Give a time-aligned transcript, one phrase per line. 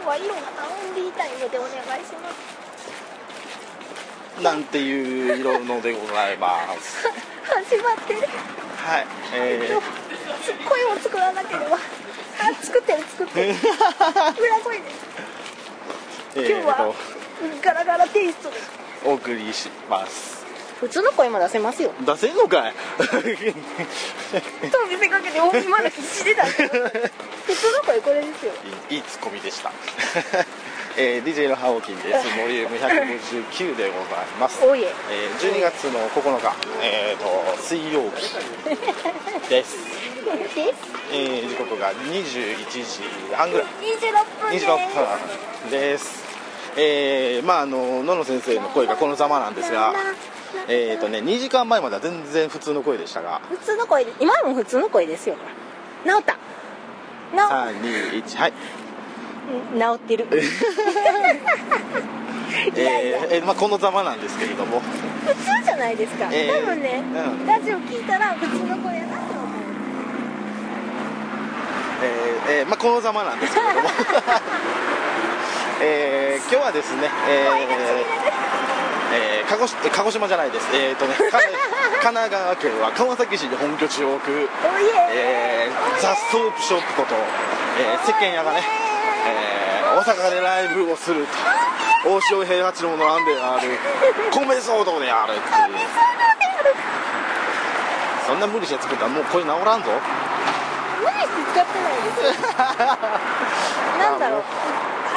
[0.00, 0.20] 日はい。
[0.20, 2.60] いのかなオンリータイムでお願いします
[4.42, 7.06] なんていう色のでございます。
[7.44, 8.26] 始まってるは
[9.00, 9.06] い。
[9.34, 9.80] えー、
[10.68, 11.78] 声を作らなければあ
[12.62, 13.58] 作ってる作ってる裏
[14.60, 14.84] 声で
[16.34, 16.94] 今日は
[17.62, 18.56] ガラガラテイストで
[19.04, 20.40] お送りします
[20.80, 21.92] 普通の声も出せますよ。
[22.06, 22.72] 出せんのかい。
[22.96, 23.04] と
[24.88, 26.70] 見せかけて大まだ必死で出してる
[27.46, 28.52] 普通の声これですよ。
[28.90, 29.72] いいいいツッコミでした、
[30.96, 32.28] えー、DJ のハオキンです。
[32.36, 34.60] ボリューム159でございます。
[34.64, 34.92] おいえ。
[35.10, 39.76] えー、12月の9日、えー、と水曜日です、です。
[41.12, 42.84] えー、時刻が21時
[43.34, 43.66] 半ぐらい。
[43.66, 44.66] 26分です。
[44.66, 44.94] 26
[45.64, 46.30] 分です。
[46.76, 49.92] えー、まああの野野先生の声がこのざまなんですが
[50.68, 53.40] えーとね2時間前までは全然普通の声でしたが。
[53.48, 55.34] 普通の声で今も普通の声ですよ。
[56.04, 56.36] 治った
[57.32, 58.52] 321はい。
[59.78, 60.26] 治ってる。
[62.76, 64.80] えーえーまあ、このざまなんですけれども。
[65.24, 67.02] 普通じゃないですか、えー多分ね、
[67.40, 67.46] うん。
[67.46, 69.46] ラジオ聞いたら普通の声やなと思う。
[72.02, 73.88] えーえーまあ、このざまなんですけれども。
[75.82, 77.50] えー今日はですね、えー
[79.12, 81.38] えー鹿児島鹿児島じゃないです、えーとね、か
[82.00, 84.48] 神奈川県は川崎市に本拠地を置く、
[85.10, 85.68] え。
[85.68, 87.14] えーザ・ソープショップこと、
[87.78, 88.62] えー世間屋がね、
[89.26, 91.32] えー大阪でライブをすると。
[92.02, 93.78] 大塩平八郎の案である
[94.32, 95.46] 米騒動であるっていう。
[98.26, 99.90] そんな無理して作ったらもう声治らんぞ。
[101.00, 102.40] 無理して使ってないです。
[102.40, 102.48] よ
[103.98, 104.42] なんだろう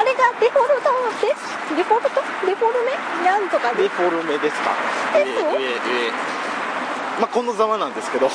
[0.03, 0.91] あれがデフォルト
[1.25, 1.39] です。
[1.77, 2.19] デフォルト？
[2.45, 2.91] デフォルメ？
[3.23, 4.71] なんとかでデフォルメですか？
[5.15, 5.49] え上そう？
[7.21, 8.29] まあこのざまなんですけど、 い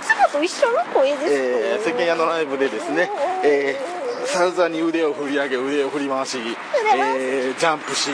[0.00, 3.10] つもと一緒の声ですよ、えー世間屋のライブでですね、
[3.44, 6.38] えー、サウザに腕を振り上げ腕を振り回し、
[6.96, 8.10] えージャンプし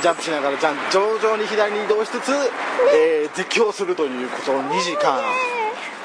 [0.00, 0.30] ジャンプし。
[0.30, 2.32] ながらジャン徐々に左に移動しつつ、
[2.94, 5.20] えー絶叫するということを2時間、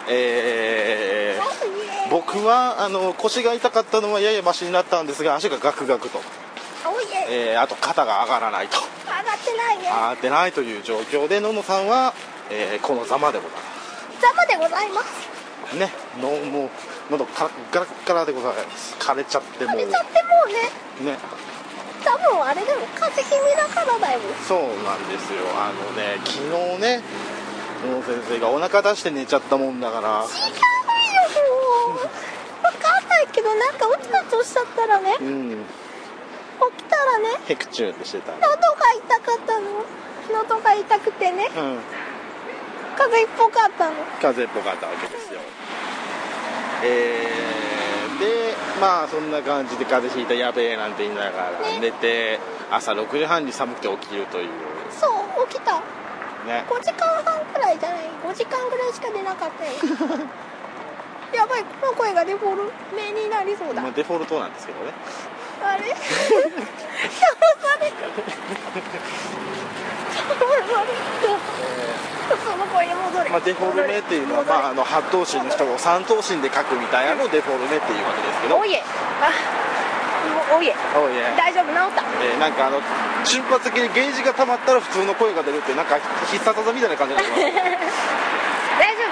[0.07, 1.26] えー
[2.09, 6.19] 僕はあの腰が痛かったのはややマシになったんですが足がガクガクと、
[7.29, 8.77] ええーあと肩が上がらないと。
[8.77, 9.83] 上がってないね。
[9.83, 12.13] 上がってないという状況で野野さんは、
[12.49, 13.51] えーこのざまでござい
[14.21, 15.27] ざまでございます。
[15.63, 15.91] ますね
[16.21, 16.69] のもう
[17.11, 18.95] 喉カラッガラッガラでございます。
[18.99, 19.73] 枯れちゃってもう。
[19.73, 20.29] あれちゃっても
[21.03, 21.11] うね。
[21.11, 21.17] ね。
[22.05, 24.19] 多分あれでも風邪気味だからだよ。
[24.47, 25.43] そうなんですよ。
[25.59, 26.37] あのね昨
[26.77, 27.01] 日ね
[27.85, 30.25] 野野先生がお腹出して寝ちゃったもんだから
[33.17, 35.65] ないけどなんかうつうつしちゃったらねうん
[36.77, 38.33] 起きたらねヘクチューってしてた。
[38.33, 38.55] 喉が
[38.97, 39.85] 痛かったの。
[40.33, 41.79] 喉が痛くてねうん。
[42.97, 43.95] 風邪っぽかったの。
[44.19, 45.39] 風邪っぽかったわけですよ。
[46.83, 51.79] えー、でまあそんな感じで風邪ひいたやべえなんて言いながらね。
[51.79, 52.39] 寝て
[52.71, 54.49] 朝6時半に寒くて起きるという。
[54.91, 55.79] そう起きた。
[56.45, 56.65] ね。
[56.67, 59.71] 5時間半くらいじゃない？5時間ぐらいしか出なかったよ
[61.33, 62.63] やばいこの声がデフォル
[62.95, 63.81] メになりそうだ。
[63.81, 64.91] まあ、デフォルトなんですけどね。
[65.61, 65.83] あれ？
[65.83, 65.97] 騙さ
[67.81, 68.13] れた騙
[70.67, 70.93] され
[72.27, 74.23] たその声に戻れまあ、デフォルメってい。
[74.23, 77.05] うのは、まあ、あの8頭身の人を3頭身で書くみたい。
[77.07, 77.95] なのをデフォルメってい。
[78.01, 78.73] うわけですけどおい。
[78.73, 78.83] え
[79.21, 79.31] あ
[80.55, 80.67] おい。
[80.67, 81.13] えおい。
[81.17, 82.81] え大丈夫治ったえーなんかあの
[83.23, 85.99] 瞬発的にゲージが溜まったら普通の声が出るってなんか
[86.31, 86.89] 必殺技みたい。
[86.89, 88.46] な感じになってます、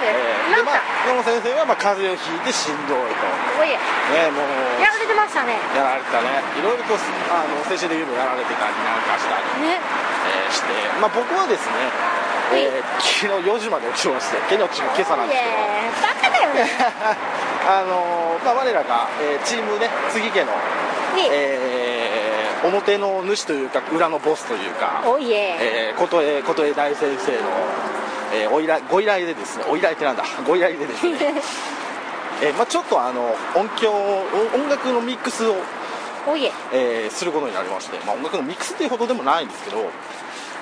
[0.06, 3.26] でまあ治った野野先生はまあ風邪をひいてしんどいと。
[3.60, 3.76] おいえ。
[3.76, 4.82] ねもう。
[4.82, 5.58] やられてましたね。
[5.74, 6.42] やられてたね。
[6.58, 6.94] いろいろと
[7.30, 9.78] あの精神的にもやられてたりなんかしたり、ね。
[9.78, 10.70] えーして。
[11.00, 11.90] まあ僕はですね、
[12.54, 15.54] えー昨日4時まで起きまして昨日今朝なんですけど。
[15.54, 16.70] いえバカだよね。
[17.66, 20.52] あのーまあ、我らが、えーチームね杉家の、
[21.14, 21.28] に。
[21.30, 21.86] えー
[22.66, 25.56] 表の主というか裏のボスというか、おいえ。
[25.60, 27.38] えー琴江琴江大先生の、
[28.36, 30.24] えーお依頼ご依頼でですねお依頼ってなんだ？
[30.46, 31.16] ご依頼でですね、
[32.42, 35.56] えーまあ、ちょっとあの音響音音楽のミックスを、
[36.26, 36.52] おいえ。
[36.72, 39.90] えーすることになりまして、まあ、音楽のミックスっていうほどでもないんですけど、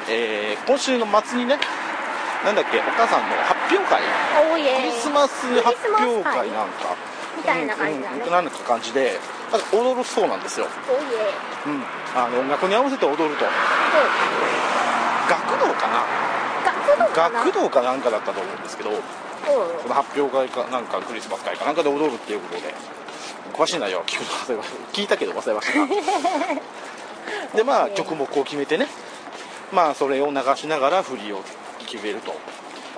[0.09, 1.59] えー今週の末にね
[2.45, 4.03] なんだっけお母さんの発表会。
[4.53, 4.77] おいえ。
[4.77, 6.95] クリスマス発表会なんか。
[7.37, 9.19] みたいな感じだねうんうんなんか感じで
[9.51, 10.69] なんか踊るそうなんですよ、
[11.67, 11.83] うん、
[12.15, 13.45] あの音楽に合わせて踊ると。
[15.29, 16.05] 学童かな学童かな？
[16.97, 18.99] 学童かなんかだったと思うんですけどうん。
[19.83, 22.75] その発表会かなんかクリスマス会かなんかで踊るっていうことで
[23.53, 24.77] 詳しい内容は聞くの忘れました。
[24.93, 25.87] 聞いたけど忘れましたが。
[27.55, 28.89] でまあ曲目を決めてね。
[29.73, 31.41] まあそれを流しながら振りを
[31.87, 32.35] 決めると。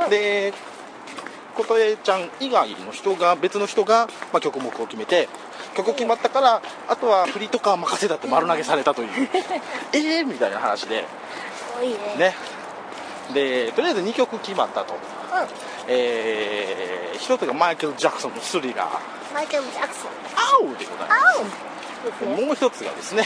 [0.03, 0.11] うん。
[0.11, 0.53] で
[1.57, 5.27] 琴恵ちゃん以外の人が別の人が、まあ、曲目を決めて
[5.75, 9.09] 曲決まったからあとは振りとか任せたって丸投げされたという。
[9.93, 11.05] ええみたいな話で。
[12.19, 12.35] ね
[13.35, 14.95] でとりあえず2曲決まったと。
[14.95, 14.97] う
[15.89, 19.31] えー、一つがマイケル・ジャクソンのスリラー。
[19.33, 20.11] んマイケル・ジャクソン
[20.65, 21.67] 「アウ!」でございます。
[22.19, 22.47] すね。
[22.47, 23.25] もう一つがですね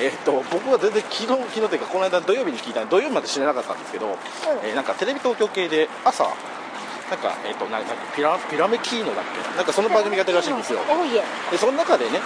[0.00, 4.16] えーっと僕は全然昨日昨日というかこの間土曜日に聞いた土曜日まで知らなかったんですけど、
[4.64, 9.56] えーなんかテレビ東京系で朝なんか、えーっとななんかピラピラメキーノだっけ？
[9.56, 10.80] なんかその番組がやってるらしいんですよ。
[11.50, 12.20] でその中でね、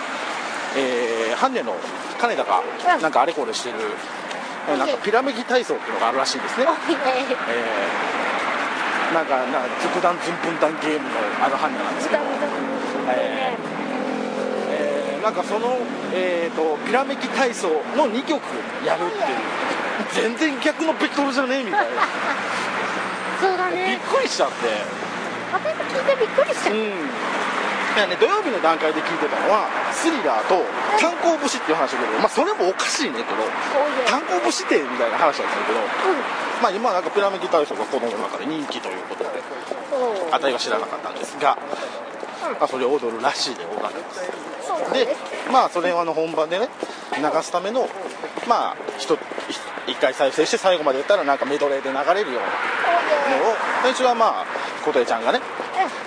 [0.76, 1.74] えー、ハンネの
[2.18, 2.60] 金田が
[2.94, 3.02] うん。
[3.02, 4.21] なんかあれこれしてる、えー
[4.68, 6.70] なんかピラメキ体操っていうのがあるらしいんですね、え
[7.50, 11.14] えー、なんかなズクダンズンプンダンゲームの
[11.44, 12.22] あのハンネなんですけど、
[13.08, 13.72] ええー
[15.22, 15.78] なんかその、
[16.12, 18.42] えー、とピラメキ体操の2曲
[18.84, 19.62] やるっていう。
[20.12, 21.86] 全然逆のベクトルじゃねえみたいな。
[21.86, 22.00] び っ
[23.40, 24.00] そうだね。
[24.10, 24.54] くりしちゃって。
[25.52, 26.76] 私も聞いてびっくりしたうん
[27.92, 30.64] いやね、土曜日の段階で聞いてたのはスリラーと
[30.96, 33.44] 炭鉱節っていう話だけど、まあ、それもおかしいねけど
[34.08, 35.84] 炭鉱節ってみたいな話だったんだけど、う
[36.62, 39.30] まあ、今なんかピラメキ体操が子供の中で人気ということで
[40.32, 41.58] あたいは知らなかったんですが、
[42.58, 44.24] まあ、それを踊るらしいでございます。
[44.92, 45.14] で
[45.52, 46.68] まあそれをあの本番でね
[47.16, 47.88] 流すための
[48.48, 49.18] まあ一
[49.86, 52.42] 一回再生して最後までやったらなんかメドレーで流れるよう
[53.30, 54.46] なのを最初はまあ
[54.84, 55.40] 琴恵ちゃんがね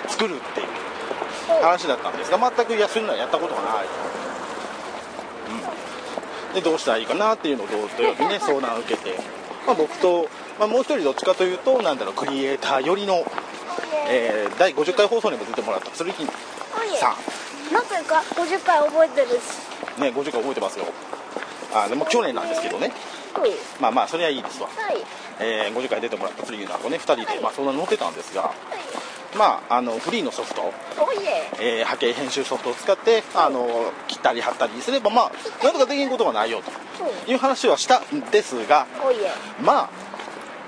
[0.08, 0.85] 作るっていう
[1.46, 2.30] 話だったんです。
[2.30, 3.86] が全くいやそういうのはやったことがない、
[6.48, 9.14] うん、でどうしたらいいかなっていうのを土曜日ね相談を受けて、
[9.66, 10.28] まあ、僕と、
[10.58, 13.24] まあ、もう一人どっちかというとなんだろうクリエイター寄りの、
[14.08, 17.14] えー第50回放送にも出てもらった鶴木さ
[17.72, 19.32] なんというか50回覚えてるし。
[19.98, 20.86] んね50回覚えてますよ。
[21.74, 22.92] あでも去年なんですけどね。
[23.80, 24.96] まあまあそれはいいですわ、はい。
[25.40, 27.40] えー50回出てもらった鶴木の子ね2人で、はい。
[27.40, 28.42] まあ、そんなに乗ってたんですが。
[28.42, 28.95] はい
[29.36, 30.72] まああのフリーのソフト。
[31.60, 31.80] え。
[31.80, 33.68] えー波形編集ソフトを使ってあの
[34.08, 36.70] 切ったり貼ったりすればまあなんとかできんことはないよと。
[37.30, 38.86] いう話はしたんですが
[39.60, 39.90] ま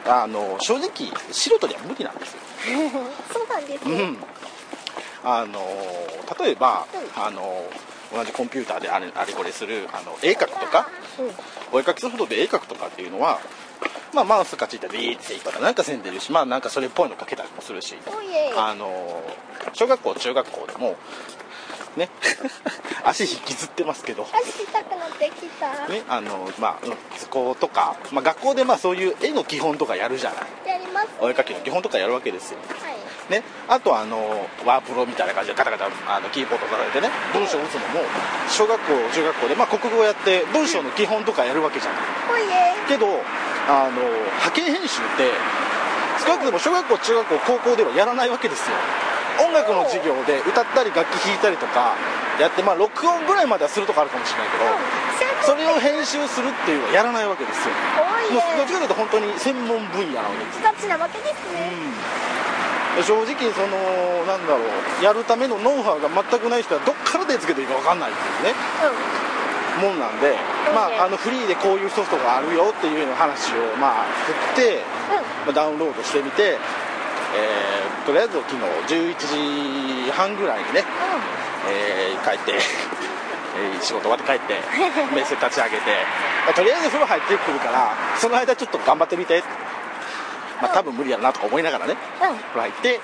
[0.07, 0.91] ああの正直
[1.33, 2.39] 素人には無理なんですよ、
[3.33, 3.95] そうなんですね。
[3.95, 4.19] うん、
[5.25, 5.61] あの
[6.41, 7.23] 例えばうん。
[7.23, 7.65] あの
[8.11, 10.89] 同じコンピューターであれあれこれするあの絵描くとか
[11.19, 11.31] うん。
[11.73, 13.39] お絵描きソフトで絵描くとかっていうのは
[14.13, 17.97] まあマウスカチッてビーってとかなんか線出るしまあなんかそれっぽいの描けたりもするし。
[18.57, 19.23] あの
[19.73, 20.97] 小学校中学校でも
[21.97, 22.09] ね。
[23.05, 24.27] 足引きずってますけど。
[24.33, 25.89] 足痛くなってきた。
[25.89, 30.37] ねあのまあうん図工とか、まあ、学校でまあそういう絵の基本とかやるじゃな
[30.73, 30.79] い。
[30.79, 31.09] やります。
[31.21, 32.59] お絵描きの基本とかやるわけですよ。
[32.81, 32.99] はい。
[33.29, 38.01] ね、あとあのワープロみたいな感じでガタガタあのキーボード叩いてね文章を打つのも
[38.49, 42.01] 小学校中学校で、まあ、国語やって文章の基本とかやるわけじゃない。
[42.33, 43.07] おいえけど
[43.69, 44.01] あの
[44.41, 45.29] 波形編集って
[46.25, 48.75] 少なくとも小学校中学校高校ではやらないわけですよ。
[49.45, 51.95] 音楽の授業で歌ったり楽器弾いたりとか
[52.41, 54.65] やってまあ録音ぐらいまではするとこあるかもしれないけど
[55.47, 57.75] それを編集するっていうのはやらないわけですよ。
[58.33, 60.63] もうどっちかとえいうと本当に専門分野なわけです。
[60.65, 61.71] ガチなわけですね。
[62.97, 69.28] うん、正直そのなんだろうやるためのノウハウが全くない人はどっから手つけていいか分かんないっていうね
[69.79, 70.37] もんなんで、
[70.75, 74.05] まあ、あのフリーでこういうソフトがあるよっていうような話をまあ
[74.55, 74.83] 振って、
[75.47, 76.59] まあ、ダウンロードしてみて、
[77.37, 80.83] えーとりあえず昨日11時半ぐらいにね、
[81.71, 82.53] えー帰って、
[83.61, 84.55] えー仕事終わって帰って
[85.15, 85.91] メッセ立ち上げて、
[86.47, 89.43] まあとりあえず風呂入ってくるからその間ちょっと頑張ってみて。
[90.61, 92.31] まあ多分無理やなとか思いながらねうん。
[92.31, 93.01] うん風呂入って、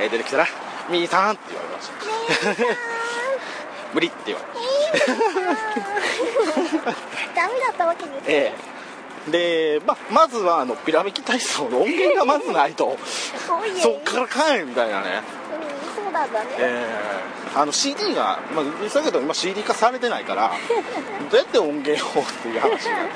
[0.00, 0.46] えー出てきたら
[0.90, 3.03] 「みーさん」って言われました
[3.94, 4.46] 無理って言われ
[5.00, 5.06] て。
[7.34, 8.52] ダメだったわけですえ
[9.28, 9.30] え。
[9.30, 12.98] で、まあ、まずはあのピラミッド体操の音源がまずないと。
[13.80, 15.22] そっからかいみたいなね。
[15.58, 16.50] うんそうなんだね。
[16.58, 17.34] ええ。
[17.54, 20.50] あの CD が、まあ、実際けど今 CD 化されてないから
[21.30, 23.08] どうやって音源をっていう話になっ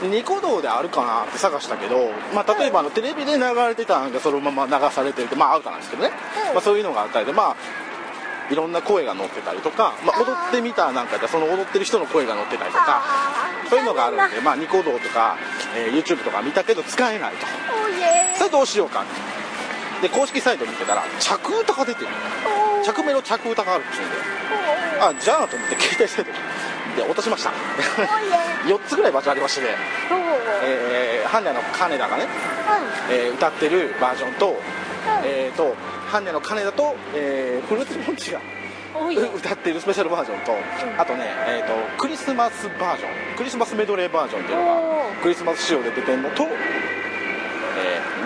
[0.00, 6.12] てニコ動であるかなって探したけど、まあ、例えばあのテレビで流れてたんがそのまま流されてるってまあアウトなんですけどね、
[6.48, 6.54] うん。
[6.54, 7.56] まあ、そういうのがあったりでまあ
[8.50, 13.02] いろんな声が乗ってたりとか、まあ、踊ってみたなんかでその踊ってる人の声が乗ってたりとか
[13.68, 15.36] そういうのがあるんで、残まあ、ニコ動とか、
[15.76, 17.46] えー YouTube とか見たけど使えないと。
[18.36, 19.04] それどうしようか
[20.02, 22.08] で公式サイト見てたら着歌が出てる。
[22.84, 24.16] 着メロ着歌があるっていうんで
[25.00, 26.32] あじゃあと思って携帯サイト
[26.96, 27.50] で落としました。
[27.50, 28.06] おい
[28.68, 28.72] え。
[28.72, 29.76] 4つぐらい場所ありましてね、
[30.64, 32.24] えー、ハンネの金田がね、
[33.08, 33.14] うん。
[33.14, 34.79] えー歌ってるバージョンと,、うん
[35.24, 35.74] えー、と
[36.08, 38.40] ハンネの金田と、えーフルーツポンチが
[39.34, 40.52] 歌ってるスペシャルバージョンと、
[40.98, 46.50] あとね、えー、とクリスマスバージョンクリスマスメドレーバージョンっていうのがクリスマス仕様で出てるのと、えー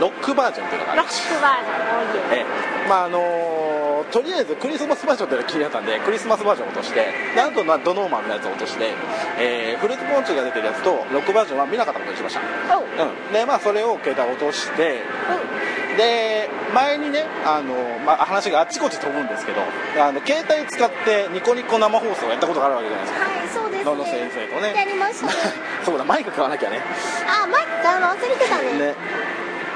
[0.00, 2.87] ロックバージョンっていうのがありロックバージョンおいええ。
[2.87, 3.54] ーまああのー
[3.95, 8.90] のとりあえずクリスマスバージョンっていうのが気になったんでクリスマスバージョンを落としてなんとなドノーマンのやつを落として、
[9.38, 12.40] えーフルーツポンチが出てるやつとロックバージョンは見なかったことにしました、
[12.76, 12.83] う。
[13.31, 17.74] ん、でまあそれを携帯落としてうで前にねあの、
[18.04, 19.60] まあ、話があっちこっち飛ぶんですけど
[20.02, 23.24] あの携帯使ってニコニコ生放送をやったことがあるわけじゃないですか。
[23.24, 23.90] はいそうですね。
[23.90, 24.74] 野々先生とね。
[24.74, 25.32] やりましたね。
[25.86, 26.82] そうだマイク買わなきゃね。
[27.28, 28.72] あマイク買うの忘れてたね。
[28.72, 28.94] ね。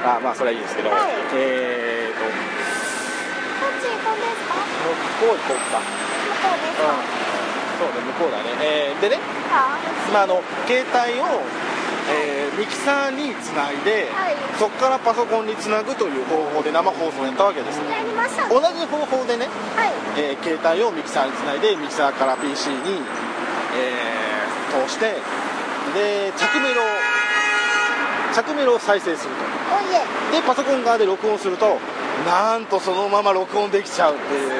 [0.03, 0.99] あまあそれはいいですけど、はい。
[1.35, 2.25] えーと。
[2.25, 2.29] こ
[3.71, 4.55] っち行くんですか？
[5.21, 5.79] 向こう行こうか。
[5.79, 6.83] 向こうですか、
[7.79, 9.19] そうね向こうだね、えーでね、
[9.51, 9.77] あ
[10.13, 11.23] まあ、あの携帯を、
[12.11, 14.35] えーミキサーにつないで、はい。
[14.59, 17.79] そこからパソコンにつなぐという方法で生放送をやったわけです。
[17.79, 18.03] ね
[18.51, 19.47] 同じ方法でね、
[19.79, 19.93] はい。
[20.19, 22.99] えー携帯をミキサーにつないでミキサーから PC に、
[23.79, 24.29] えー
[24.69, 25.15] 通して
[25.95, 26.81] で着メロ
[28.35, 29.49] 着メロを再生すると。
[30.31, 31.77] でパソコン側で録音すると
[32.27, 34.51] なんとそのまま録音できちゃうっていう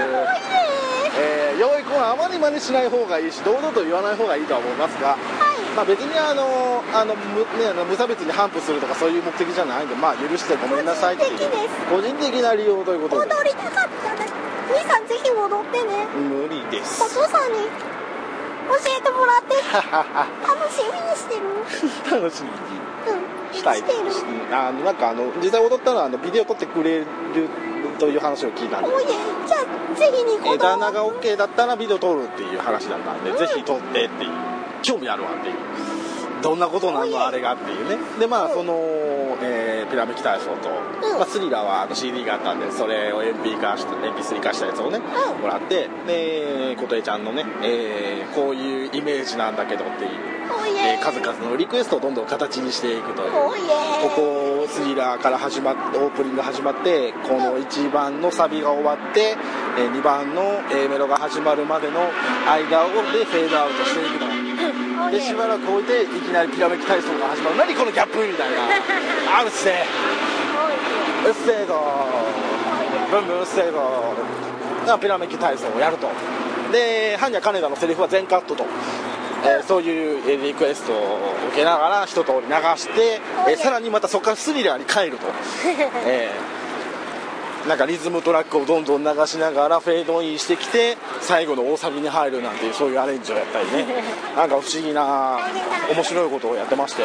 [1.21, 5.38] ええー、用意こはあまり真似しない方がいいし堂々と言わない方がいいとは思いますが、はい
[5.75, 11.39] まあ、別にあのあのむ、ね、あの無差別に反布するとかそういう目的じゃないんで、まあ、許してごめんなさいっていう。
[11.89, 13.33] 個人的な理由ということで。
[13.35, 14.29] 踊りたかったね。
[14.69, 17.01] 兄さんぜひ踊ってね無理です。
[17.01, 17.57] お父さんに
[18.69, 19.55] 教えてもらって。
[20.45, 21.41] 楽しみにしてる。
[22.21, 22.55] 楽しみに
[23.07, 23.99] うんしたいしてる。
[23.99, 27.05] うんあのなんかあの実際踊ったらあのビデオ撮ってくれる
[27.97, 28.89] という話を聞いたんで。
[28.89, 29.07] おいえ
[29.47, 33.37] じゃあぜひにえ旦那が OK だったらビデオ撮るっていう話だったんで、うん。
[33.37, 34.31] ぜひ撮ってっていう
[34.81, 35.55] 興味あるわっていう。
[36.41, 37.97] どんなことなのあれがっていうね。
[38.19, 38.73] でまあうんその、
[39.41, 41.17] えーピラミッド体操と、うん。
[41.17, 45.41] まあ、スリラーはあの CD があったんでそれを MP 化して MP3 化したやつをね、うん。
[45.41, 50.11] もらってで琴恵ちゃんのね、えーこういうイメージなんだけどっていう、
[50.77, 50.93] え。
[50.93, 53.31] えー数々のリクエストをどんどん形にしていくという。
[53.31, 59.35] ここスリラーから始まってオープニング始まってこの1番のサビが終わって、
[59.79, 61.99] え2番の A メロが始まるまでの
[62.47, 64.38] 間をでフェードアウトしていくの
[65.11, 67.57] でしばらく置いていきなりピラミッド体操が始まる。
[67.57, 68.57] 何このギャップみたいな。
[69.39, 71.81] あるっせおいうっせーぞ
[73.11, 74.15] ブンブンうっせーぞ
[74.85, 76.07] がピラミッド体操をやると。
[76.71, 78.65] で般若金田のセリフは全カットと、
[79.43, 85.27] えーそういうえーリクエストを受けながら一通り流して、えーさらにまたそこからスリラーに帰ると、
[86.05, 86.58] えー
[87.67, 93.85] なんかリズムトラックをどんどん流しながらフェードインしてきて最後の大サビに入るなんていうそういうアレンジをやったりね。
[94.35, 95.39] なんか不思議な
[95.93, 97.03] 面白いことをやってまして、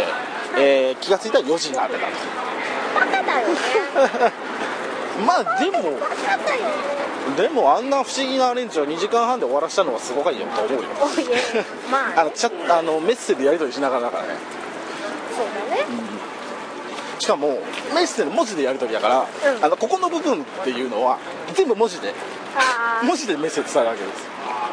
[0.56, 2.12] えー気がついたら4時になってたと
[5.26, 5.98] まあでも
[7.36, 10.88] でもあんな不思議なアレンジを2時間半で終わらせたのはすごいよと思うよ。
[12.16, 12.20] あ。
[12.20, 12.32] あの
[12.78, 14.28] あのメッセでやり取りしながらだからね。
[15.34, 16.13] そうだね
[17.24, 17.58] しかも
[17.94, 19.64] メッセの文字でやり取りだから、うん。
[19.64, 21.18] あのここの部分っていうのは
[21.54, 22.12] 全部文字で
[23.02, 24.28] 文字でメッセージ伝えるわけです。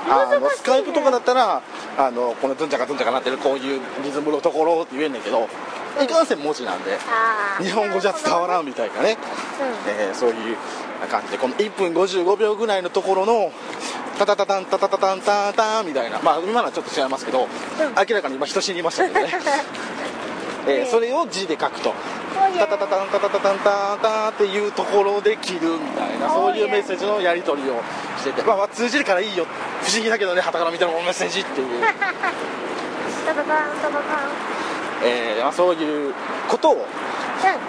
[0.09, 1.61] あのスカイプとかだったら
[1.97, 5.47] あのこのズンチャカズンチャカなってるこういうリズムのところって言えんねんけど、
[6.03, 6.97] いかんせん文字なんで
[7.63, 9.17] 日本語じゃ伝わらんみたいなね、
[9.87, 10.57] えーそういう
[11.09, 13.51] 感じでこの1分55秒ぐらいのところの
[14.19, 16.19] タタタタンタタタタンタンタンみたいな。
[16.19, 17.47] まあ今のはちょっと違いますけど、
[18.09, 19.31] 明らかに今人死にましたけどね、
[20.67, 21.93] えーそれを字で書くと
[22.33, 27.81] タタタタンタタタタンタンタンっていうところで切るみたいなそういうメッセージのやり取りを
[28.17, 29.45] してて、まあ、まあ通じるからいいよ
[29.81, 33.45] 不思議だけどねはたから見たらメッセージっていう、 タタタン
[33.81, 34.01] タタタン。
[35.03, 36.13] えーまあ、そういう
[36.47, 36.79] ことを、うん。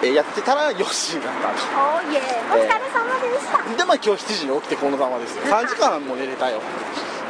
[0.03, 1.53] えーやってたらよしだったと。
[1.97, 3.75] おいえお疲れ様でした。
[3.75, 5.43] でまあ今日7時に起きてこのざまですよ。
[5.45, 6.59] 3時間も寝れたよ、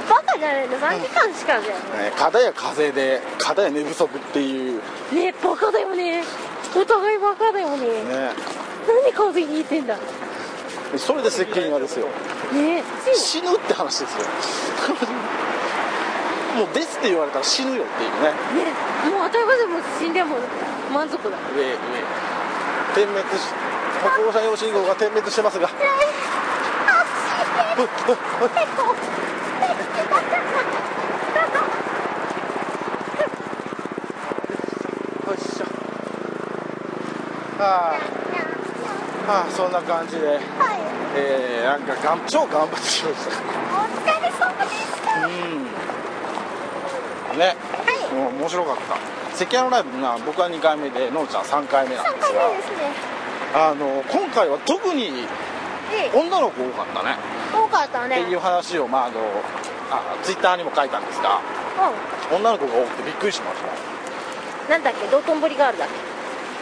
[0.10, 4.82] バカじゃないの？3時間しかじゃえー、片や風邪で片や寝不足っていう。
[5.14, 6.24] んねバカだよね
[6.76, 8.04] お互いバカだよね。
[8.04, 8.32] ね。
[8.88, 9.96] 何風邪ひいてんだ。
[9.96, 10.02] ね
[10.98, 12.08] それで接近がですよ。
[13.16, 14.20] 死ぬって話ですよ。
[16.56, 18.30] もう「です」って言われたら死ぬよっていうね。
[18.30, 18.36] ね。
[19.10, 20.38] もう当たり前でも死んでも
[20.94, 21.38] 満足だ。
[21.56, 21.78] 上上
[22.94, 23.34] 点滅し
[24.04, 25.68] 歩行者用信号が点滅してますが。
[25.74, 25.74] よ
[35.34, 35.64] いしょ。
[35.66, 35.73] は
[37.64, 37.96] あ
[39.28, 40.28] はあそんな感じで。
[40.28, 40.40] はい。
[41.16, 43.08] えー、なんかがん超頑張ってきました。
[43.08, 43.12] お
[43.88, 45.26] 疲れ様でした。
[45.28, 45.32] うん。
[47.40, 47.56] ね。
[47.56, 47.58] は
[48.12, 48.14] い。
[48.14, 48.98] もう面白かった。
[49.38, 52.50] 関谷のライブが僕は2回目でのんちゃん3回目なん3回ですが。
[52.50, 52.78] 目ですね。
[53.56, 55.26] あの今回は特に
[55.94, 56.18] ええ。
[56.18, 57.16] 女の子多かったね。
[57.54, 58.22] 多かったね。
[58.22, 59.20] っていう話を、まあ、あの
[59.92, 61.40] あツイッターにも書いたんですが。
[62.32, 63.68] う女の子が多くてびっくりしました。
[64.68, 65.06] んなんだっけ？
[65.08, 66.13] 道頓堀ガールだっけ？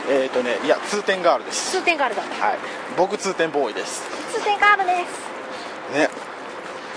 [0.10, 1.72] えっ、ー、とねいや通天ガールです。
[1.72, 2.22] 通天ガールだ。
[2.22, 2.60] はい。
[2.98, 4.02] 僕通天ボーイです。
[4.34, 5.98] 通天ガールです。
[5.98, 6.10] ね。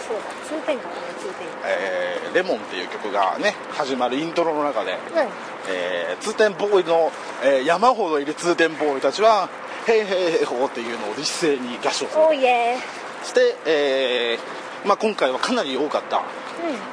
[0.07, 0.23] そうだ
[0.61, 5.29] 通天閣ね通天えーレモンっていう曲がね始まるイントロの中で、閣
[5.71, 7.11] えー通天ボーイの、
[7.43, 9.49] えー山ほどいる通天ボーイたちは
[9.89, 10.07] 「へいへい
[10.41, 12.21] へいほ」っていうのを一斉に合唱する。
[12.21, 12.77] うんおいえ
[13.25, 16.19] して、えーまあ、今回はかなり多かった。
[16.19, 16.21] う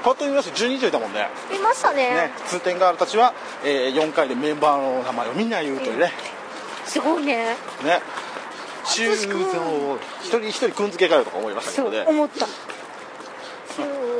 [0.03, 1.27] パッと見まして12人いたもんね。
[1.51, 2.09] んいましたね。
[2.09, 6.11] ね通天ガールたちは、えー4回でメンバーの名前をみんな言うというね、
[6.85, 7.55] すごいね。
[7.83, 8.01] ね。
[8.85, 9.27] 修造
[10.21, 12.45] 一人一人くんづけかよとか思いましたけそうどね思った。
[12.45, 12.51] 修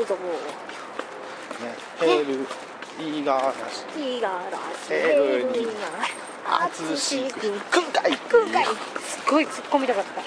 [0.07, 0.15] 造。
[0.15, 2.47] ねヘール
[2.99, 3.53] イガーラ
[3.95, 5.67] シいがらしヘルに
[6.45, 10.21] あ淳しくくくんかいくんかいすっごい突っ込みたかった。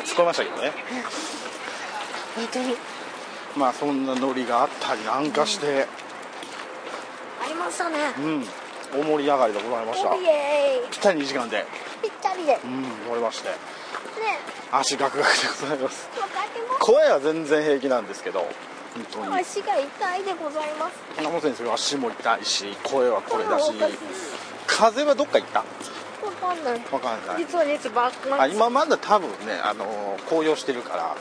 [0.00, 0.72] 突っ込みましたけどね。
[2.36, 2.76] 本当に
[3.56, 5.86] まあそんなノリがあったりなんかして。
[7.44, 7.96] ありましたね。
[8.18, 8.44] うん、
[9.00, 10.10] 大盛り上がりでございました。
[10.10, 11.64] ぴったり2時間で。
[12.02, 12.52] ぴったりで。
[12.52, 13.48] ねうん乗れまして。
[14.72, 16.08] 足ガクガクでございます。
[16.80, 18.40] 声は全然平気なんですけど。
[18.94, 19.44] 本当に。
[19.44, 20.96] す足が痛いでございます。
[21.16, 23.72] 山本先生は足も痛いし声はこれだし。
[24.66, 25.60] 風はどっか行った？
[25.60, 25.64] わ
[26.32, 26.80] かんない。
[26.90, 27.36] わかんない。
[27.38, 31.16] 実は熱ばっかあ今まだ多分ね、あのー紅葉してるから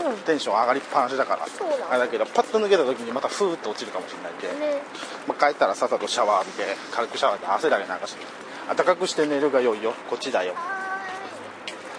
[0.00, 0.16] うん。
[0.18, 1.46] テンション上がりっぱなしだから。
[1.90, 4.82] あれだけどパッと抜けた時にまたフーッと落ちるかもしれないんで、ね。
[5.26, 8.26] まあ、帰ったらさっさとシャワー浴びて軽くシャワーで汗だけ流して。
[8.74, 9.94] 暖かくして寝るが良いよ。
[10.08, 10.54] こっちだよ。
[10.54, 10.60] は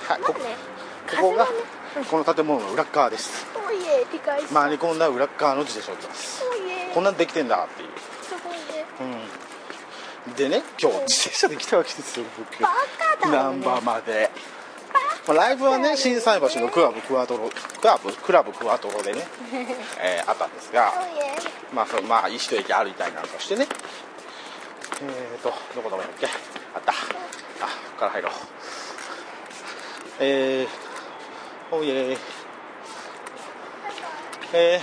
[0.08, 0.40] はいここ
[1.20, 1.48] こが
[2.10, 3.46] この建物の裏っ側です。
[4.54, 6.44] 回り込んだ裏っ側の自転車を置いてます。
[6.94, 7.90] こんなんできてんだっていう。
[10.28, 10.36] うん。
[10.36, 12.62] でね今日自転車で来たわけですよ僕。
[12.62, 12.70] バ
[13.20, 14.30] カだよね難波まで、
[15.28, 19.22] まあ、ライブはね心斎橋のクラブクワトロクラブクラブクワトロでね、
[20.02, 20.92] えーあったんですが
[21.74, 23.68] まあそのまあ一駅歩いたりなんかしてね。
[25.04, 26.28] えーとどこだっけ？
[26.76, 26.92] あった。
[26.92, 27.02] あこ
[27.94, 28.32] こから入ろう。
[30.20, 32.18] えー、おいえ
[34.54, 34.82] えー。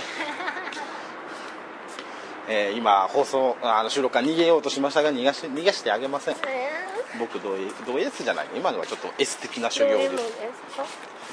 [2.51, 6.35] えー今放送あの収録から逃げようとしましたが逃がし逃がしてあげません。
[6.47, 8.47] え僕どういうどういうやつじゃない。
[8.55, 10.23] 今のはちょっと S 的なー修行です。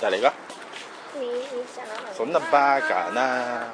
[0.01, 0.33] 誰が？
[2.17, 3.67] そんなバカな。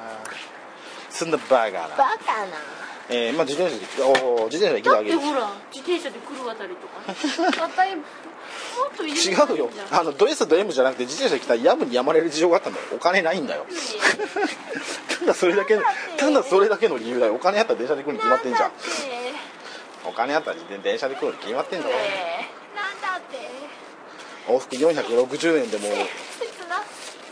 [1.09, 1.87] そんなバカな。
[1.89, 2.83] バカな。
[3.09, 5.17] えー、まあ自転車でおー 自転車で来ただわけです。
[5.17, 7.85] ってほら自転車で来るあたりとか。
[7.85, 9.69] ねもっと違うよ。
[9.91, 12.85] あのド S と M じゃなくて自転車で来たらやむにやまれる事情があったんだよ。
[12.93, 13.65] お金ないんだよ。
[15.19, 15.79] ただそれだけ
[16.17, 17.35] ただそれだけの理由だよ。
[17.35, 18.71] お金あったら電車で来るに決まってんじゃん。
[18.71, 19.22] なんだ
[20.05, 22.07] お金あったら電車で来るに決まってんだよって
[22.75, 23.37] なんだって。
[24.47, 25.87] 往復460円でも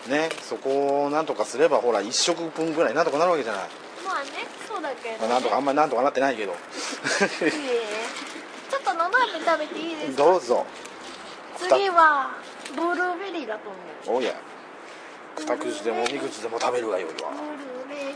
[0.08, 3.62] ねそこをなんとかすればほら1食分ぐらいなんとかなるわけじゃない。
[4.06, 4.30] まあね
[4.68, 6.54] そうだけど、ね、まあなんとかあんまりなんとかなってないけど。
[7.44, 7.52] え。
[8.72, 10.24] ちょっとのど飴食べていいですか？
[10.24, 10.66] どうぞ。
[11.58, 12.32] 次は
[12.76, 13.70] ブルーベリーだと
[14.08, 14.20] 思う。
[14.20, 14.34] おや。
[15.38, 17.32] 二口でも三口でも食べるがよいわ
[17.88, 18.12] ブルーベリ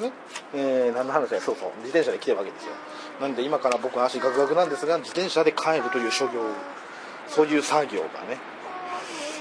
[0.00, 0.02] ー。
[0.02, 0.12] ね？
[0.54, 1.42] えー、何の話だよ。
[1.42, 1.70] そうそう。
[1.78, 2.72] 自転車で来てるわけですよ
[3.20, 6.42] なんで今から僕は足ガクガクなんですが自転車で帰るという所業
[7.28, 8.38] そういう作業がね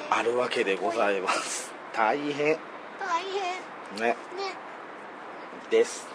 [0.10, 1.72] あるわけでございます。
[1.94, 2.54] 大変。
[2.54, 2.60] ね
[3.00, 4.08] 大変。
[4.08, 4.16] ね。
[5.70, 6.08] です。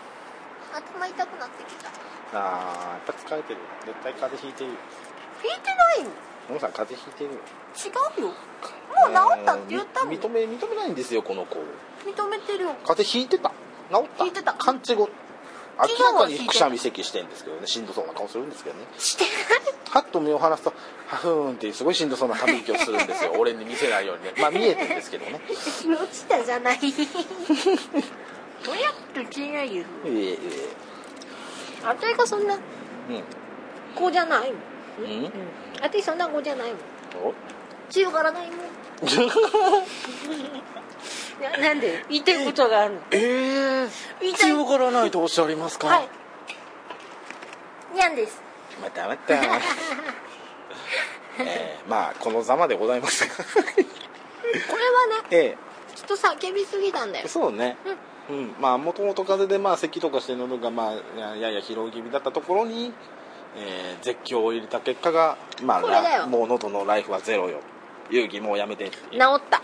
[0.73, 1.91] 頭痛くなってきた。
[2.33, 3.61] あーやっぱ疲れてる。
[3.85, 4.77] 絶対風邪ひいてるよ。
[5.43, 6.11] 引いてないの？
[6.11, 7.41] 野村さん風邪ひいてるよ。
[7.77, 8.29] 違うよ。
[8.29, 8.35] も
[9.09, 11.57] う治ったって言ったもんえー認め認めないんですよこの子。
[12.07, 12.71] 認めてるよ。
[12.87, 13.51] 風邪ひいてた。
[13.93, 14.25] 治った。
[14.25, 14.55] ひいてた。
[14.55, 15.11] 完治後
[15.89, 18.87] 明らかにくしゃみ咳してんですけどねしんどそうな顔するんですけどね。
[18.99, 19.25] して
[19.91, 20.73] はっと目を離すと
[21.09, 23.33] ハフーンってすごいしんどそうなため息をするんですよ。
[23.39, 24.33] 俺に見せないようにね。
[24.39, 25.33] まあ見えてるんですけどね。
[25.33, 26.79] ない落ちたじゃない。
[26.81, 30.39] どうやって違うよえええ。
[31.85, 32.55] あたいがそんな
[33.11, 33.23] え
[33.95, 34.61] 子じゃないもん
[35.03, 35.11] うん。
[35.11, 35.25] うん？
[35.25, 35.33] うん。
[35.83, 36.79] あたいそんな子じゃないもん。
[37.29, 37.35] お？
[37.89, 38.59] 強がらないもん
[41.41, 42.05] ななんで？
[42.09, 43.01] 言いたいことがあるの。
[43.13, 43.89] ええ
[44.21, 44.51] 言いたい。
[44.51, 45.89] 強がらないとおっしゃりますか？
[45.89, 46.09] はい。
[47.95, 48.41] にゃんです。
[48.83, 49.35] またまた。
[51.39, 53.35] えー、まあこのざまでございますが。
[53.35, 53.41] こ
[54.77, 55.57] れはね え
[55.95, 57.29] ちょっと叫びすぎたんだえよ。
[57.29, 57.77] そうね。
[58.29, 62.93] うん、まあもともと風邪でまあ咳とかして喉がまあややや疲労気味だったところに、
[63.57, 67.61] えー絶叫を入れた結果がまあもう喉のライフはゼロよ。
[68.11, 68.97] 遊戯もうやめて治
[69.37, 69.63] った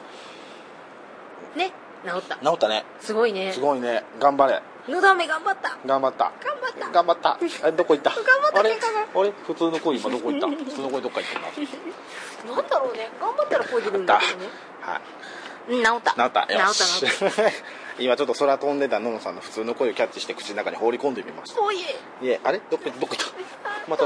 [1.56, 1.72] ね
[2.04, 2.36] 治った。
[2.36, 2.84] 治ったね。
[3.00, 3.52] すごいね。
[3.52, 4.04] すごいね。
[4.20, 4.62] 頑張れ。
[4.88, 5.76] のだめ頑張った。
[5.84, 6.32] 頑張った。
[6.44, 6.88] 頑張った。
[6.90, 7.30] 頑張った。
[7.32, 8.10] あれどこ行った？
[8.10, 8.70] 頑張ったあれ？
[8.70, 9.32] あれ？
[9.46, 10.46] 普通の声今どこ行った？
[10.48, 13.10] 普通の声どっか行ってんな なんだろうね。
[13.20, 14.46] 頑張ったらこう出るんだけどね。
[14.82, 15.72] はい。
[15.72, 16.12] うん治った。
[16.12, 17.04] 治ったよ治し。
[17.04, 17.52] った治った。
[17.98, 21.60] 今ちょっと空飛んでたののさんの普通の声をキャッチして口の中に放り込んでみました。
[21.62, 21.78] おい
[22.22, 22.24] え。
[22.26, 22.60] いえあれ？
[22.70, 23.26] どこどこ行っ
[23.64, 24.04] たまた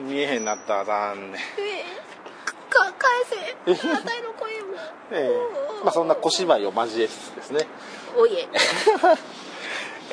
[0.00, 0.84] 見えへんなった。
[0.86, 1.40] 残念。
[1.58, 1.84] ええ
[2.72, 3.10] か返
[3.74, 3.88] せ。
[3.92, 4.76] あたいの声も。
[5.12, 5.28] ええ。
[5.28, 5.84] おうおう。
[5.84, 7.66] まあそんな小芝居を交えつつですね。
[8.16, 8.48] おいえ。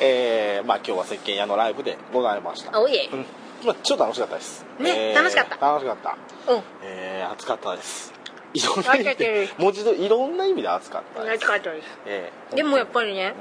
[0.02, 2.78] えー、まあ今日は石鹸屋のライブでございました。
[2.78, 3.08] おいえ。
[3.12, 3.26] うん。
[3.64, 4.64] まあ超楽しかったです。
[4.78, 5.56] ね楽しかった。
[5.56, 6.16] 楽しかった。
[6.52, 6.62] うん。
[6.82, 8.12] えー、暑かったです。
[8.52, 11.46] いろんな意味で文字通りいろんな意味で暑かったです。
[11.46, 11.88] かったです。
[12.06, 13.34] えーでもやっぱりね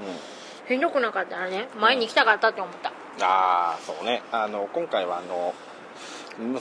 [0.67, 0.75] うん。
[0.75, 2.89] しんどくなかったらね前に行きたかったって思った。
[3.21, 4.21] ああそうね。
[4.31, 5.68] あの今回はあのむ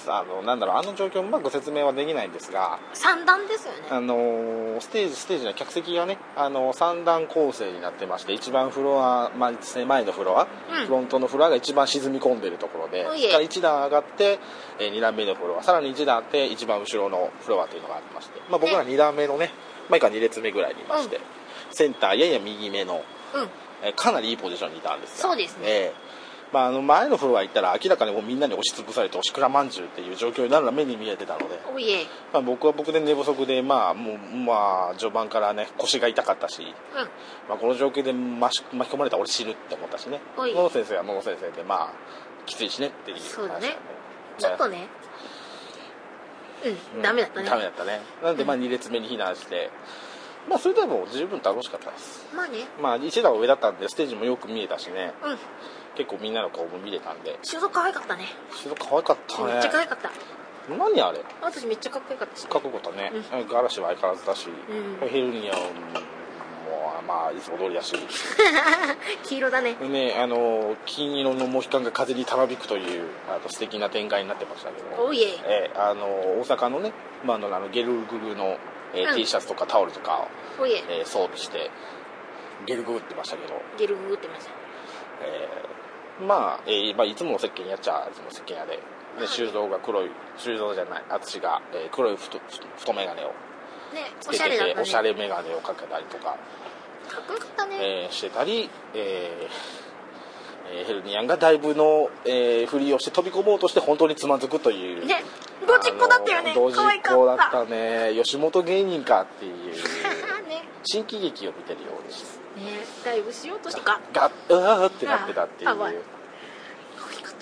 [0.09, 3.79] あのなんだろうあの状況うまく説明はできないんですが三段ですよね。
[3.91, 9.53] あのステージステージの客席がねあの3段構成になってまして一番フロア、まあ、
[9.87, 10.87] 前のフロア、うん。
[10.87, 14.39] フロントのフロアが一番沈み込んでるところでおいえそこから1段上がって、
[14.81, 19.51] え2段目のフロアさらに1段あって一番後ろのフロアというのがありまして、まあ、僕ら2段目のね
[19.89, 21.23] 前から2列目ぐらいにいまして、うん。
[21.71, 23.03] センターやや右目の、
[23.35, 23.49] うん。
[23.83, 25.63] えーかなりいいポジションにいたんですがそうですね。
[25.67, 26.08] ええ
[26.53, 31.61] まあ、あの前のフロア行ったら明らかにもうみんなに押しつぶされて押しくらまんじゅうっていう状況になるのが目に見えてたので、
[32.33, 36.69] まあ、僕は僕で寝不足で、まあもうまあ、序盤からね腰が痛かったし、うん。
[37.49, 40.21] まあ、この状況で巻き込まれたら俺死ぬって思ったしね。
[40.37, 41.93] 野々先生は野々先生でまあ
[42.47, 43.69] きついしねっていう話そうだね。
[43.69, 43.77] ね。
[44.39, 44.89] ちょっとね。
[46.95, 47.49] うんダメだったね。
[47.49, 48.01] ダメだったね。
[48.23, 49.71] なんでまあ2列目に避難して、
[50.49, 52.27] まあそれでも十分楽しかったです。
[52.35, 52.67] まあね。
[52.81, 55.13] まあ一段上だったんでステージもよく見えたしね。
[55.23, 55.39] うん
[55.99, 57.37] 結構みんなの顔も見れたんで。
[57.43, 58.27] 修造可愛かったね。
[58.53, 59.53] すごい可愛かったね。
[59.53, 60.11] めっちゃ可愛かった。
[60.71, 61.25] 何あれ？
[61.43, 62.47] 私めっちゃかっこよかったし。
[62.47, 63.11] かっこよかったね、
[63.51, 65.09] ガラシは相変わらずだし、うん。
[65.09, 65.61] ヘルニアも
[67.07, 67.97] まあいつも通りだし。
[69.25, 69.75] 黄色だね。
[69.81, 75.05] ねあの金色のモヒカンが風にたなびくというあの素敵な展開になってましたけど。
[75.05, 76.93] おいええーあの大阪のね、
[77.25, 78.57] まあ、あのゲルググの、
[78.95, 79.17] えーうん。
[79.17, 80.29] T シャツとかタオルとか
[80.61, 81.71] を、ええー装備して
[82.67, 84.53] ゲルググってましたけど、ゲルググってました。
[85.23, 85.78] えー
[86.21, 88.79] まあ、えーまあいつもの石鹸やっちゃいつもの石鹸屋で、
[89.21, 92.39] で修造が黒い修造じゃない淳が、えー黒い太
[92.79, 93.33] 太眼鏡を。
[94.21, 96.25] つけててねおしゃれ眼鏡をかけたりとか、
[97.09, 97.77] かっこよかったね。
[97.81, 99.49] えーしてたり、えー
[100.71, 105.07] えーヘルニアンがだいぶの、えーふりをして飛び込もうとして本当につまずくという。
[105.07, 105.23] ね
[105.67, 106.53] ドジっ子だったよね。
[106.55, 108.13] ドジっ子だったね。
[108.15, 109.55] 吉本芸人かっていう。
[109.73, 109.73] ね
[110.85, 112.67] 新喜劇を見てるようでしたね
[113.05, 115.71] ダイブしようとしてガッガッうわーってなってたっていう。
[115.71, 116.01] ね可愛か
[117.31, 117.35] っ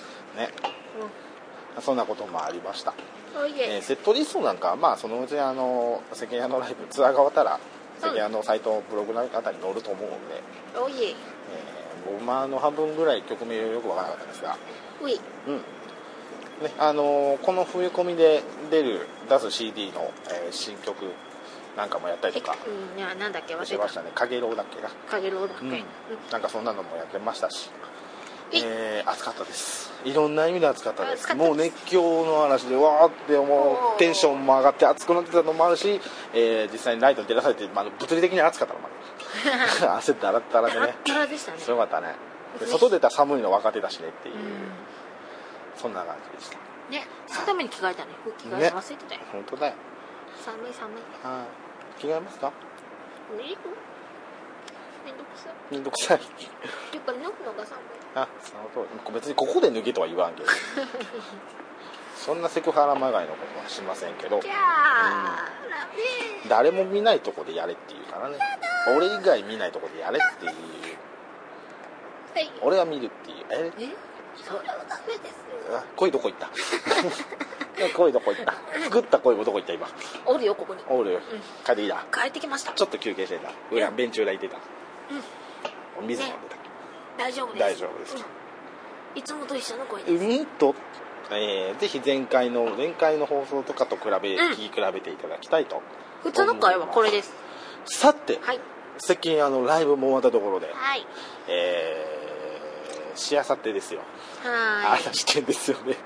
[1.76, 1.82] た。
[1.82, 2.94] そんなこともありました、
[3.58, 7.60] ええーセットリストなんかはまあそのうちあの世間屋のライブツアーが終わったら
[7.98, 10.16] 世間屋のサイトブログのあたりに載ると思うんで、
[10.78, 11.16] おいええー
[12.12, 14.56] 僕まの半分ぐらい曲名よくわからなかったんですが。
[15.02, 15.20] おい。
[15.48, 15.56] うん。
[15.56, 15.62] ね
[16.78, 20.94] あのーこの冬込みで出る出す CD の、えー新曲
[21.76, 22.56] なんかもやったりとか。
[22.66, 25.64] うんいやなんだっけ忘れしましたね「かげろう」だっけな、かげろうだっけ。
[25.64, 25.72] うん。
[25.72, 25.84] うん。
[26.30, 27.70] なんかそんなのもやってましたし、
[28.52, 28.60] え。
[28.64, 29.92] えー暑かったです。
[30.04, 31.34] いろんな意味で暑かったです。
[31.34, 36.00] もう熱狂の嵐でわーってもうテンションも上がって暑くなってたのもあるし、
[36.32, 39.92] えー実際にライトに照らされて、まあ、物理的に暑かったのもある。
[39.96, 40.86] 汗だらだらでね。
[40.86, 41.58] あったらでしたね。
[41.58, 42.14] すごかったね。
[42.58, 44.38] で外出たら寒いの分かってたしねっていう、う
[45.76, 46.56] そんな感じでした。
[46.56, 46.60] ん
[46.90, 47.06] ね。
[47.26, 48.12] そのために着替えたね。
[48.24, 49.20] 服着替え忘れてたよ。
[49.32, 49.74] 本当だよ。
[50.44, 50.94] 寒い寒い。
[51.22, 51.65] はい
[51.98, 52.52] 着替えますか？
[53.40, 53.56] いい
[55.04, 55.52] めんどくさい。
[55.70, 56.20] めんどくさい。
[56.94, 57.82] やっぱ脱ぐのが寒い
[58.14, 59.12] あその通り。
[59.14, 60.48] 別にここで脱げとは言わんけど。
[62.16, 64.40] そんなセクハラまがいのことはしませんけど。
[64.40, 66.02] じゃあダメ
[66.48, 68.38] 誰も見ないとこでやれっていうからね。
[68.96, 70.52] 俺以外見ないとこでやれっていう。
[72.34, 72.52] はい。
[72.62, 73.36] 俺は見るっていう。
[73.50, 73.72] え？
[73.78, 73.88] え？
[74.36, 75.34] それはダメです
[75.72, 76.48] あ恋どこ行った？
[77.94, 78.54] 恋どこ行った？
[78.84, 79.88] 作った恋もどこ行った今？
[80.24, 80.82] おるよここに。
[80.88, 81.20] おるよ。
[81.64, 82.04] 帰ってきた？
[82.22, 82.72] 帰ってきました。
[82.72, 83.50] ちょっと休憩してた？
[83.70, 84.58] 裏ベンチ裏行ってた？
[85.98, 86.56] お水飲んでた
[87.24, 87.60] 大丈夫です。
[87.60, 88.20] 大丈夫ですか？
[89.14, 89.20] うん。
[89.20, 90.42] いつもと一緒の声うです。
[90.42, 90.74] んと、
[91.30, 94.38] えーぜひ前回の前回の放送とかと比べ、ん。
[94.52, 95.82] 聞き比べていただきたいと
[96.22, 97.32] 普通の声はこれです。
[97.86, 98.60] さてはい。
[98.98, 101.06] 最近あのライブも終わったところではい。
[101.48, 104.00] えー、しあさってですよ。
[104.42, 105.96] はあなた試験ですよね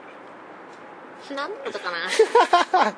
[1.35, 1.91] 何のことか
[2.83, 2.95] な？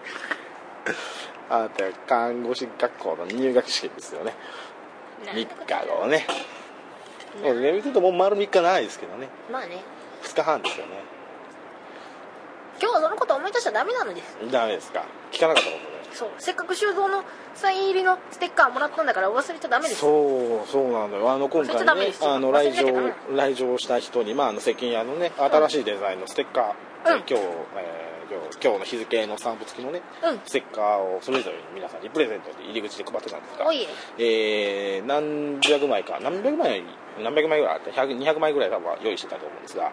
[1.56, 4.34] あなた看護師学校の入学試験ですよね。
[5.24, 5.46] 3日
[5.86, 6.26] 後ね。
[7.42, 9.28] そうねちょっともう丸3日ないですけどね。
[9.50, 9.82] まあね。
[10.22, 10.92] 2日半ですよね。
[12.80, 14.36] 今日はそのこと思い出しちゃダメなのです。
[14.50, 15.04] ダメですか。
[15.30, 16.30] 聞かなかったことねそう。
[16.38, 17.22] せっかく修造の
[17.54, 20.00] サイン入りのステッカーもらったんだから忘れちゃダメです。
[20.00, 21.30] そうそうなのよ。
[21.30, 27.44] あの今回ねあの来場メ来場した人にまああの石鹸屋のね新しいデザインのステッカー、うんえー今日、
[27.76, 28.11] えー
[28.62, 30.40] 今日の日付のスタンプ付きのねうん。
[30.44, 33.66] ステッカーをそれぞれに皆さんにプレゼントで入り口で配ってたんですが
[34.18, 36.82] ええー何百枚か何百枚
[37.22, 39.92] 何百枚ぐらいあって100 200枚ぐらい多分用意してたと思うんですが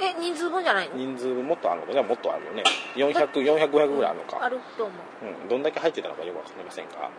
[0.00, 0.96] え人数分じゃないの？
[0.96, 1.92] 人数もっとあるのか？
[1.94, 2.62] ねもっとあるよね。
[2.96, 5.42] 400400 500ぐらいあるのか、あると思う。
[5.42, 7.10] うん、どんだけ入ってたのかよくわかりませんが、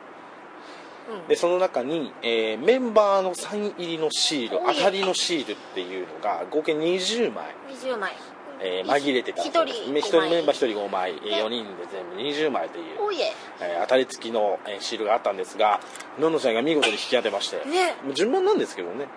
[1.12, 1.28] うん。
[1.28, 8.14] でその中に、えーメンバーのサイン入りのシール当たりのシールっていうのが合計20枚、20枚
[8.64, 9.66] えー紛れてた一人
[9.98, 13.34] 一人メンバー1人5枚、えね4人で全部20枚という、え。
[13.60, 15.80] えー当たり付きの、えーシールがあったんですが
[16.20, 17.96] のんのちゃんが見事に引き当てまして、ね。
[18.14, 19.08] 順番なんですけどね。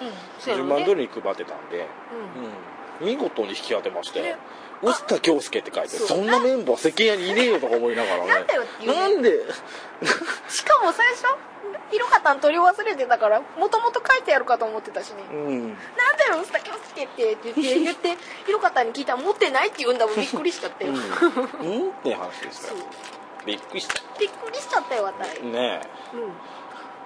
[0.00, 0.04] う
[0.52, 0.54] ん。
[0.54, 1.86] 順番通りに配ってたんで、
[3.00, 3.06] うん。
[3.06, 4.22] うん、見事に引き当てまして。
[4.22, 4.36] ね
[4.82, 8.30] 「臼田恭介」って書いてそんなメンバー世間屋にいねえよとか思いながらね。
[8.34, 9.00] なんだよっていうね。
[9.00, 9.30] なんで？
[10.48, 11.24] しかも最初
[11.94, 15.22] 色方取り忘れてたからもともと書いてやるかと思ってたしね。
[15.30, 15.68] うん。
[15.68, 15.76] なん
[16.18, 18.16] だよ、スタキョスケって言って、言って、
[18.48, 20.92] 色方に聞いたら持ってないって言うんだもん、びっくりしちゃったよ。
[20.92, 22.78] うん、うんって話でしたそう。
[22.78, 22.84] よ
[23.46, 23.94] びっくりした。
[24.18, 25.38] びっくりしちゃったよ、私。
[25.40, 25.52] うん。
[25.52, 26.54] ねえ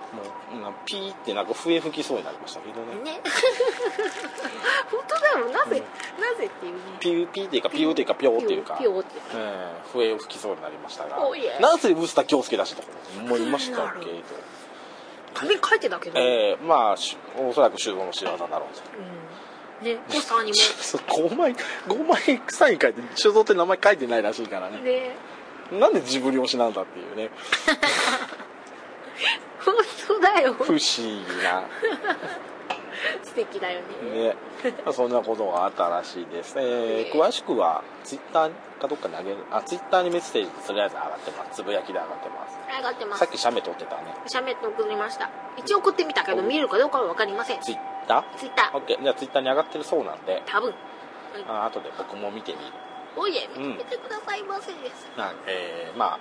[0.09, 0.23] も
[0.59, 2.95] うなピーってなんか笛吹きそうになりましたけどね。
[3.05, 3.21] ね。
[4.91, 5.83] 本当だよ、なぜ、
[6.19, 6.81] なぜっていうね。
[6.99, 9.21] ピューピーっていうかピューっていうかピョーっていうかピョーって。
[9.35, 11.19] ええ笛を吹きそうになりましたが。
[11.61, 12.89] なぜ臼田恭介出したと
[13.21, 14.07] 思いましたっけ？
[14.07, 14.58] なると
[15.39, 16.19] 紙に書いてたけど。
[16.19, 18.83] ええまあしおそらく集合の仕業だろうと
[19.83, 19.95] うん。
[19.95, 21.55] ね、 ポスターにそう5枚
[21.87, 24.77] 5枚サイン書いて所蔵って名前書いてないらしいからも。
[24.79, 25.17] ねね。
[25.79, 27.31] なんでジブリ推しなんだっていうね
[29.65, 29.75] 本
[30.07, 30.55] 当だよ。
[30.55, 31.63] 不思議な
[33.23, 34.29] 素敵だよね。
[34.29, 34.37] ね
[34.85, 43.29] まあそんなことがあったらしいです、えー詳しくはツイッターかどっかに投げるあツイッターにメッセージとりあえず上がってますつぶやきで上がってます上がってますさっ。
[43.31, 45.31] き写メ撮ってたね写メ送りました。
[45.57, 47.61] 一応送ってみたけど、見えるかどうかはわかりません。
[47.61, 48.73] ツイッタツイッター。
[48.73, 50.75] ー ?OK じゃあツイッターに上がってるそうなんで多分。
[51.49, 52.73] あ後で僕も見てみる
[53.17, 54.73] おいえ、うん見てくださいませ。
[55.17, 56.19] なんえーまあ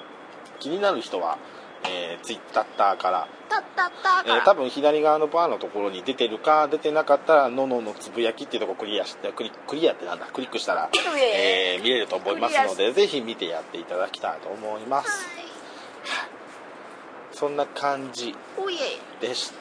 [0.59, 1.37] 気になる人は、
[1.85, 3.27] えー、ツイッターから。
[3.49, 4.23] たったったか。
[4.23, 4.35] ら。
[4.37, 10.25] えー多分左側のバーのところに出てるか出てなかったら「のののつぶやき」っていうところクリアしてクリクリアってなんだ？
[10.27, 15.27] クリックしたら、ええー見れると思いますのでぜひ見てやっていただきたいと思います。
[17.31, 18.35] そんな感じ
[19.21, 19.53] でし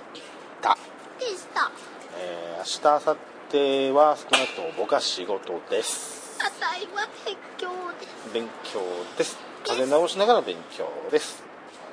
[0.62, 0.76] た、
[1.20, 1.70] でした。
[2.18, 3.16] えー明日明後
[3.52, 6.38] 日は少なくとも僕は仕事です。
[6.40, 8.06] あたいは勉強で
[8.40, 8.80] 勉強
[9.16, 9.36] です。
[9.64, 11.44] 風邪直しながら勉強です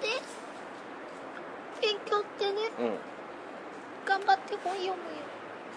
[0.04, 0.44] です
[1.82, 2.52] 勉強ってね。
[2.80, 2.98] うん。
[4.06, 4.94] 頑張って本読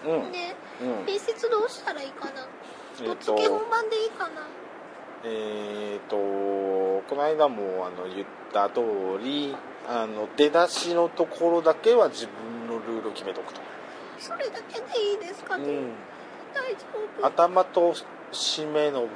[0.05, 0.23] むうん。
[0.25, 0.55] よね。
[0.81, 1.05] うん。
[1.05, 2.47] 面接どうしたらいいかな。
[2.99, 4.47] えー一つけ本番でいいかな。
[5.23, 6.15] えーと
[7.09, 8.81] この間もあの言った通
[9.23, 9.55] り
[9.87, 13.61] あの出だしのところだけは自分のルールを決めとくと、
[14.19, 15.91] それだけでいいですかね、うん、
[16.53, 16.77] 大丈
[17.17, 17.21] 夫。
[17.21, 17.93] は頭と
[18.31, 19.13] 締めの部分。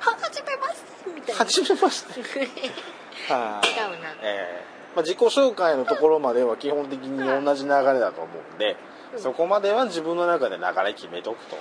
[0.00, 0.84] 始めます。
[1.14, 1.34] みたいな。
[1.34, 2.20] 初めまして
[3.28, 3.68] はい。
[3.68, 4.14] 違うな。
[4.22, 8.76] えーまあ、自己紹介のところまでは基本的に同じ流れだと思うんで、
[9.14, 9.20] うん。
[9.20, 11.56] そこまでは自分の中で流れ決めとくと。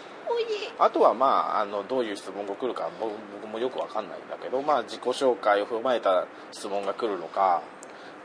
[0.80, 7.64] あとはまああのどういう質問が来るか僕僕もよくわかんないんだけど、まあ、自己紹介を踏まえた質問が来るのか、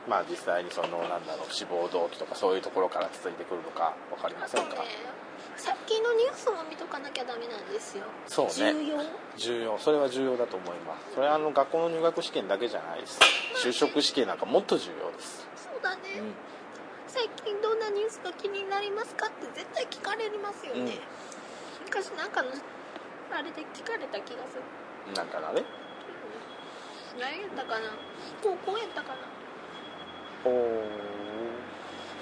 [0.09, 4.77] まあ、実際にそのなんだろう志望動機とかそういうところから続いてくるのか分かりませんか？
[5.63, 8.05] あとねさっきのニュースも見とかなきゃダメなんですよ。
[8.27, 8.53] そうね。
[8.75, 8.99] 重要？
[9.37, 9.79] 重要。
[9.79, 11.15] それは重要だと思います。
[11.15, 13.21] それはあの学校の入学試験だけじゃないです。
[13.65, 16.35] 就職試験なんかもっと重要です、そうだね、うん。
[17.07, 20.99] 最近どんなニュースが気になりますかって絶対聞かれますよね、
[21.85, 22.51] 昔なんかの
[23.31, 24.63] あれで聞かれた気がする。
[25.15, 25.63] なんかだね。
[27.21, 27.93] 何やったかな？
[28.43, 29.17] 高校やったかな？
[30.45, 30.55] おー。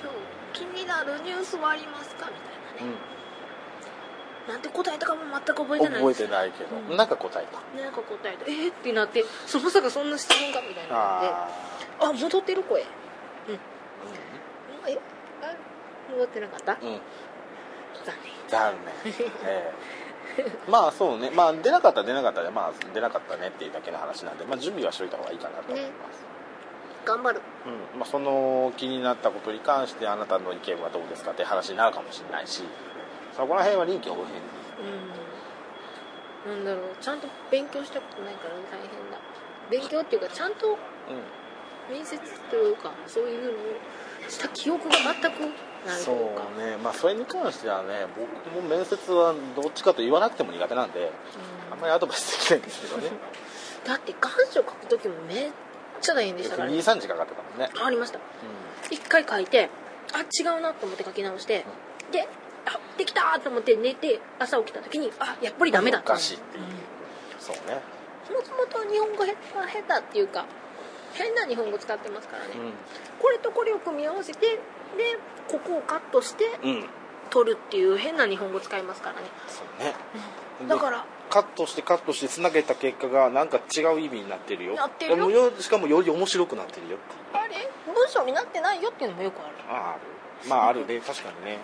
[0.03, 0.13] そう。
[0.53, 2.27] 気になるニュースはありますか？
[2.27, 2.33] み
[2.77, 2.99] たいなね、
[4.51, 6.01] なんて答えたかも全く覚えうん、てない。
[6.01, 6.97] 覚えてないけど、うん。
[6.97, 7.83] なんか答えた。
[7.83, 8.45] なんか答えた。
[8.47, 10.91] えー、ってなってそまさかそんな質問かみたいな。
[10.91, 11.49] のであ
[12.01, 12.83] あ戻ってる声。
[12.83, 12.85] ー
[14.89, 14.99] え
[15.43, 15.55] あ
[16.13, 16.77] 戻ってなかった？
[16.83, 17.01] うん、うん、
[18.05, 18.15] 残
[18.49, 19.73] 残念、 え
[20.39, 20.45] え。
[20.69, 21.31] まあそうね。
[21.31, 26.25] まあ出なかったら出なかったでまあ出なかったねっていうだけの話なんで、まあ、準備はしといた方がいいかなと思います、
[27.07, 27.41] 念頑張る。
[27.95, 28.01] うん。
[28.01, 32.63] まあ、その気になったことに関してあなたの意見はどうですかって話になるかもしれないし
[33.41, 34.25] そこら辺は臨機応変。
[34.25, 34.31] に
[36.53, 36.63] うん。
[36.63, 39.17] なんだろうちゃんと勉強したことないから大変だ。
[39.71, 40.77] 勉強っていうかちゃんとう
[41.91, 42.19] 面接
[42.51, 43.55] というかそういうのを
[44.29, 45.41] した記憶が全く
[45.87, 46.43] ないういうか。
[46.59, 46.77] ね。
[46.85, 51.11] まあそれに関してはね僕も面接はどっちかと言わなくても苦手なんで
[51.73, 53.09] あんまりアドバイスできないんですけどね。
[53.87, 55.51] だって願書書く時もめっ
[56.03, 58.19] ちゃ大変でしたから、ね、23時かかってたもんね、ありました。
[58.91, 59.71] 一回書いて
[60.13, 61.65] あ違うなと思って書き直して
[62.13, 62.29] で
[62.67, 66.65] あできたと思って寝て朝起きた時にあやっぱりダメだおかしいっていう。
[67.39, 67.81] そうね。
[68.31, 69.35] もともと日本語へ
[69.87, 70.45] 下手っていうか
[71.15, 74.59] 変な日本語使ってますからね、うこれとこれを組み合わせてで
[75.49, 76.85] ここをカットしてんうん。
[77.31, 79.23] 取るっていう変な日本語使いますからね。
[79.47, 79.95] そうね。
[80.69, 84.75] だからカットしてカットしてつなげた結果がなんか違う意味になってるよ。
[84.75, 85.53] なってるよ。
[85.61, 86.99] しかもより面白くなってるよ
[87.33, 87.71] あれ？
[87.87, 89.55] 文章になってないよっていうのもよくある。
[89.69, 90.01] あある
[90.49, 91.01] まああるね。
[91.01, 91.59] 確かにね、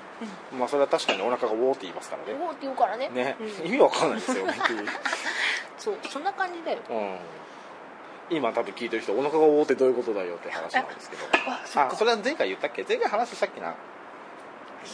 [0.59, 2.39] まあそれは確かにお腹がウォーって言いますからね。
[2.41, 3.09] おーって言うからね。
[3.09, 3.67] ね、うん。
[3.67, 4.55] 意味わかんないですよ ね
[5.79, 6.79] そうそんな感じだよ。
[6.91, 7.17] うん。
[8.29, 11.23] 今多分聞いてる人お腹がウォーってどういうことだよって話なんですけど。
[11.81, 12.85] あそれは前回言ったっけ？
[12.89, 13.75] 前回話したっけな？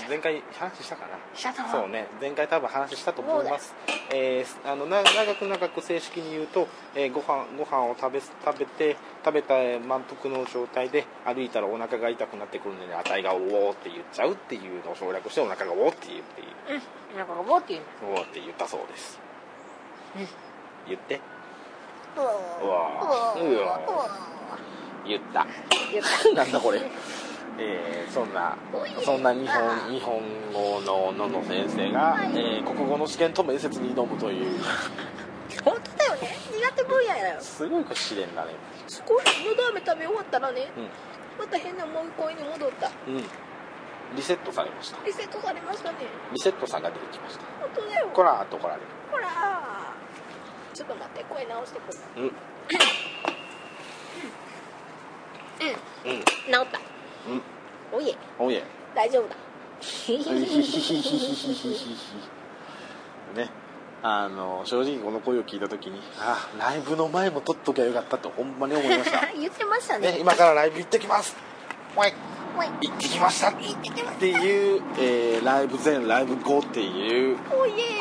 [0.08, 1.18] 前回話したかな？
[1.34, 2.06] シャドウそうね。
[2.20, 3.74] 前回多分話したと思います。
[4.10, 16.80] えーあのな長く長く正式に言うと、えーご飯ご飯を食べ食べて食べた満腹の状態で歩いたらお腹が痛くなってくるので値が「おお」って言っちゃうっていうのを省略してお腹が「おお」って言うっていう。
[17.12, 17.18] うん。
[17.18, 17.82] なんかロボっていう
[18.16, 19.18] 「おお」って言ったそうです。
[20.16, 20.28] うん。
[20.88, 21.20] 言って。
[22.16, 22.26] うわ
[22.62, 24.10] うわうわ
[25.06, 25.46] 言った。
[25.90, 26.28] 言った。
[26.34, 26.80] なんだこれ
[27.58, 28.56] えーそんな
[29.04, 30.20] そんな日本日本
[30.52, 34.60] 語の野々先生が、えー国語の試験と面接に挑むという。
[35.64, 36.36] 本当だよね。
[36.50, 37.40] 苦手分野やよ。
[37.40, 38.52] すごい試練だね。
[38.88, 39.24] すごい。
[39.24, 40.70] のど飴食べ終わったらね。
[40.76, 42.88] うまた変なもう声に戻った。
[42.88, 43.24] んうん。
[44.16, 45.04] リセットされました。
[45.06, 45.98] リセットされましたね。
[46.32, 47.44] リセットさんが出てきました。
[47.60, 48.10] 本当だよ。
[48.12, 48.86] こらーっと怒られる。
[49.10, 49.94] ほら。
[50.74, 51.98] ちょっと待って声直してくる。
[52.16, 52.24] うん。
[52.24, 52.30] うん。
[56.12, 56.22] うん。
[56.22, 56.91] 治った
[57.28, 57.42] うん。
[57.98, 58.16] おいえ。
[58.38, 58.64] おいえ。
[58.94, 59.36] 大丈夫だ。
[63.34, 63.50] ね。
[64.04, 69.30] あの正直この声を聞いた時にあライブの前も撮っときゃよかったとほんまに思いました。
[69.38, 70.10] 言ってましたね。
[70.12, 71.36] ね今からライブ行ってきます。
[71.96, 72.12] おい。
[72.82, 73.50] 行ってきました。
[73.50, 77.38] っ行ってきますていう、えーライブ前ライブ後っていう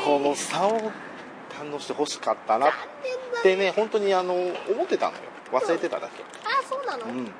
[0.04, 0.92] この差を
[1.50, 2.72] 堪能してほしかったなっ
[3.44, 3.72] てね。
[3.76, 5.20] 本当にあの思ってたのよ。
[5.52, 6.24] 忘れてただけ。
[6.46, 7.32] あそうなの、うん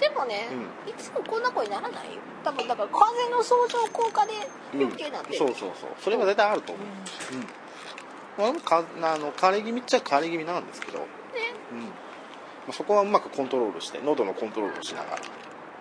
[0.00, 0.48] でもね、
[0.86, 2.20] ういつもこんな声にならないよ。
[2.42, 4.32] 多分だから風の相乗効果で
[4.72, 4.82] うん。
[4.84, 5.90] 余計になってる、そうそうそう。
[6.00, 6.86] それは絶対あると思う。
[8.40, 11.02] うん、まあ、かあの枯れ気味っちゃ枯れ気味なんですけど、う
[11.74, 11.80] ん。
[11.80, 11.86] ま
[12.70, 15.16] あ、そこはうまくコントロールして喉のコントロールをしなが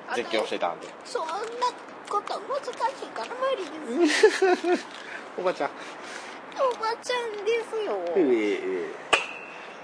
[0.10, 0.88] ら絶叫してたんで。
[1.06, 1.34] そんな
[2.10, 3.28] こと難しいから
[3.88, 4.44] 無理です。
[5.40, 5.70] おばちゃん。
[6.60, 9.09] おばちゃんですよ、ええええ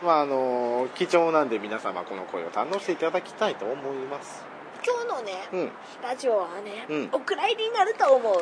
[0.04, 4.44] まああの貴重なんで皆様この声を堪能していただきたいと思います。
[4.86, 5.72] 今日のね、うん。
[6.04, 7.10] ラジオはね、うん。
[7.12, 8.36] お蔵入りになると思う。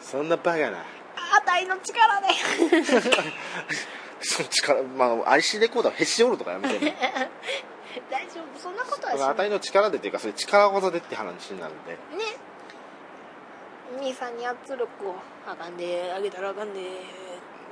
[0.00, 0.78] そんなバカな。
[1.16, 2.28] あたいの力で。
[4.20, 6.96] その力まあ IC レコーダーへし折るとかやめてね。
[8.10, 9.46] 大丈夫そんなことはしそのない。
[9.46, 11.92] 値の力でっていうかそれ力技でって話になるんで。
[11.92, 11.98] ね。
[13.98, 15.14] 兄さんに圧力を
[15.46, 16.80] あかんであげたらあかんで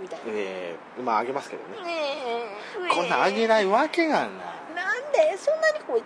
[0.00, 0.24] みたいな。
[0.26, 1.76] ねええまああげますけどね。
[1.86, 5.36] えこんなんあげないわけがない、なんで？
[5.36, 6.04] そんなに声違う？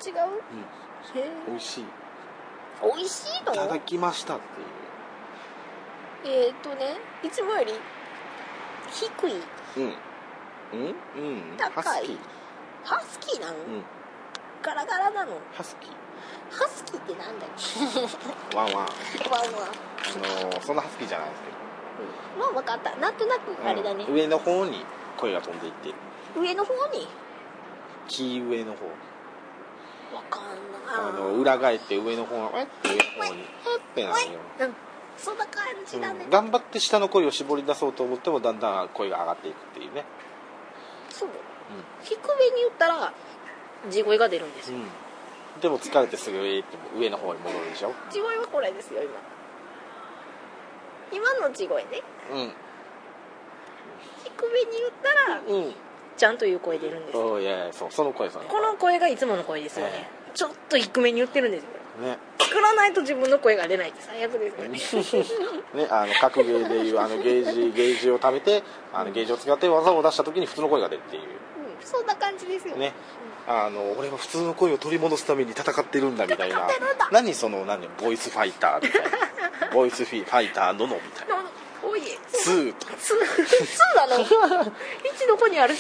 [1.15, 1.85] うん、へ美味しい。
[2.83, 3.55] 美味しいの？
[3.55, 4.45] ただきましたって
[6.27, 7.73] えーっとねいつもより
[8.91, 9.33] 低い。
[9.33, 9.43] いう
[9.77, 9.95] うん。
[10.73, 10.95] うん？
[11.17, 11.57] うん。
[11.59, 11.85] 高い。
[11.85, 12.19] ハスキー。
[12.85, 13.83] ハスキーなの、うん。
[14.63, 15.39] ガラガラなの？
[15.53, 15.89] ハスキ
[16.51, 17.53] ハスキーってなんだよ。
[17.57, 18.75] ーワンワン。
[18.75, 18.91] ワンワン。
[18.91, 21.54] あのーそんなハスキーじゃないですけど
[22.39, 22.95] まあ分かった。
[22.97, 24.85] なんとなくあれだねうん、上の方に？
[25.19, 25.71] 声が飛んでい。
[25.71, 25.95] って
[26.39, 27.07] 上の方に
[28.09, 28.79] 木上の方
[30.11, 30.43] 分かん
[30.87, 33.45] あないの裏返って上の方がえって上の方にえ
[33.79, 34.75] ってなるようん
[35.17, 40.05] そんな感じだね、うん頑張って下の声を絞り出そうと思ってもだんだん声が上がっていくっていうね
[41.11, 41.29] そう
[42.03, 43.13] 低めに言ったら
[43.89, 44.85] 地声が出るんですよ、うん
[45.63, 49.13] でも疲れてすぐ上って上の方に戻るでしょ地声はこれですよ今
[51.13, 52.03] 今の地声ね。
[52.33, 52.53] うん。
[54.25, 55.75] 低めに言ったらうん。
[56.17, 57.33] ちゃんという声出るんですよ。
[57.33, 61.69] おいやいやそうその声そのこの声がいつもの声ですよね、ちょっと低めに言ってるんですよ。
[62.01, 62.19] 声ね。
[62.41, 65.83] 作らないと自分の声が出ないって最悪ですよね。
[65.83, 68.63] ね、 あの格ゲーでいうあのゲージゲージを貯めて
[68.93, 71.23] あのゲージを使って技を出した時に普通の声が出るっていう。
[71.23, 71.29] うん。
[71.85, 72.77] そんな感じですよ。
[72.77, 72.93] ね。
[73.47, 76.69] あの俺は普通の声を取り戻すために戦ってるんだみたいな。
[77.11, 79.09] 何その何ボイスファイターみたいな
[79.75, 81.43] ボイスフィファイターののみたいな。
[81.43, 81.51] な
[81.83, 82.01] おい。
[82.09, 82.95] え2とか。
[82.97, 83.17] ツー。
[83.45, 84.73] ツーなの？
[85.05, 85.75] 一どこにある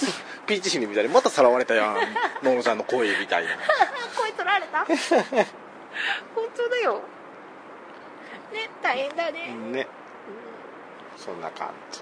[0.47, 1.97] ピーチ姫みたいにまたさらわれたやん。
[2.45, 3.51] ののちゃんの声みたいな。
[4.19, 4.85] 声取られた？
[6.35, 7.01] 本当だよ。
[8.53, 9.87] ね大変だね、ね。
[11.17, 12.01] そんな感じ。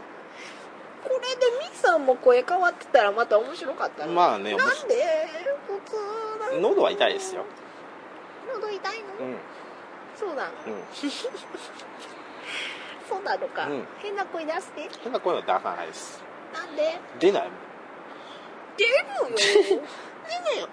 [1.05, 5.29] これでミさんも声変わってたらまた面白かったのまあねなんで？
[5.67, 5.97] 普通
[6.53, 7.45] だ喉は痛いですよ。
[8.55, 9.37] 喉痛いの、うん
[10.23, 10.51] そうなの？
[10.67, 10.83] うん。
[13.09, 13.85] そうなのか、うん。
[13.99, 14.89] 変な声出して。
[15.03, 16.23] 変な声は出さないです。
[16.55, 17.01] なんで？
[17.19, 17.53] 出ないもん。
[18.77, 19.03] 出るよ。
[19.35, 20.69] 出るよ。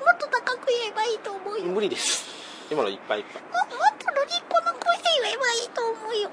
[0.00, 1.66] もっと高く言えばいいと思うよ。
[1.66, 2.24] も無理です。
[2.70, 3.42] 今のいっぱいいっぱい。
[3.42, 3.50] もっ
[3.98, 6.30] とロリコの声で言えばいいと思うよ。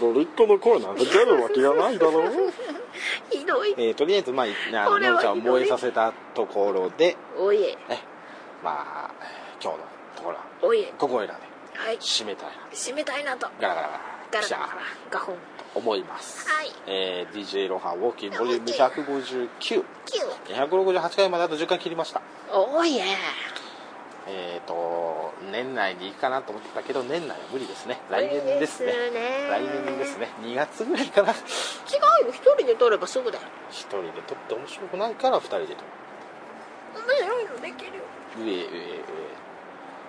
[0.00, 2.52] ロリッコの声なんか出るわけがないだろう。
[3.30, 3.74] ひどい。
[3.76, 4.50] えー、とりあえずまああ
[4.90, 7.16] ののんちゃんを燃えさせたところで。
[7.36, 7.62] おい。
[7.64, 8.02] えね
[8.62, 9.14] まあ
[9.62, 9.84] 今日の
[10.16, 10.80] ところはおい。
[10.82, 11.40] えここいらで。
[11.40, 11.45] はい
[12.00, 12.52] 締めたいな。
[12.72, 13.48] 締めたいなと。
[13.60, 14.00] ガラガラガラ。
[14.32, 14.66] ガラガラ。
[14.66, 15.36] ガラガホン。
[15.36, 16.48] と思います。
[16.48, 16.72] はい。
[16.86, 19.84] えー、DJ ロハンウォーキンボリューム159 9
[20.48, 22.22] 168回まであと10回切りました。
[22.52, 23.04] おいえ。
[24.28, 28.00] えーと年内に行くかなと思ってたけど年内は無理ですね。
[28.10, 28.92] 来年ですね。
[29.50, 30.28] 来年ですね。
[30.42, 31.32] 2月ぐらいかな。
[31.32, 31.34] 違
[32.24, 33.44] うよ一人で撮ればすぐだよ。
[33.70, 35.76] 一人で撮って面白くないから二人で撮る。
[37.66, 38.04] できるよ。
[38.38, 38.66] 上上上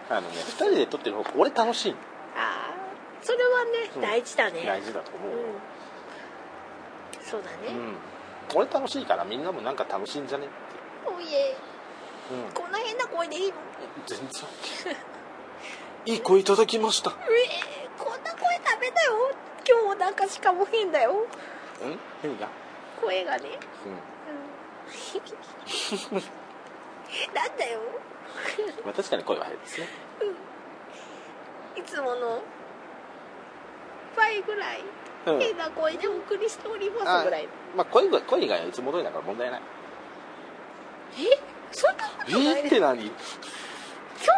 [0.10, 1.96] あのね二人で撮ってる方が俺楽しい。
[2.36, 2.74] ああ
[3.22, 4.02] それはねうん。
[4.02, 4.64] 大事だね。
[4.66, 5.40] 大事だと思う、うん。
[7.24, 7.58] そうだね。
[7.70, 7.96] うん。
[8.56, 10.46] 俺楽しいからみんなもなんか楽しいんじゃね？
[10.46, 10.56] って
[11.12, 11.56] おいえ。
[12.32, 12.54] うん。
[12.54, 13.54] こんな変な声でいいの？
[14.06, 14.96] 全然。
[16.06, 17.12] いい声いただきました。
[17.12, 19.14] えー、こんな声ダメだよ。
[19.70, 21.26] 今日なんかしかも変だよ。
[21.82, 22.00] うん？
[22.24, 22.48] 何が
[23.02, 23.50] 声がね。
[23.86, 23.92] うん。
[23.92, 23.96] う
[26.20, 26.24] ん。
[27.36, 27.80] なんだよ
[28.86, 29.88] まあ確かに声は変ですね。
[31.76, 32.42] いつもの
[34.16, 34.84] 倍ぐらい
[35.28, 35.40] うん。
[35.40, 37.48] 変な声でお送りしておりますぐらい。
[37.76, 39.62] まあ声が声以外はいつも通りだから問題ない。
[41.20, 41.40] え？
[41.72, 43.06] そんなこえとないー、って何？
[43.06, 43.14] 今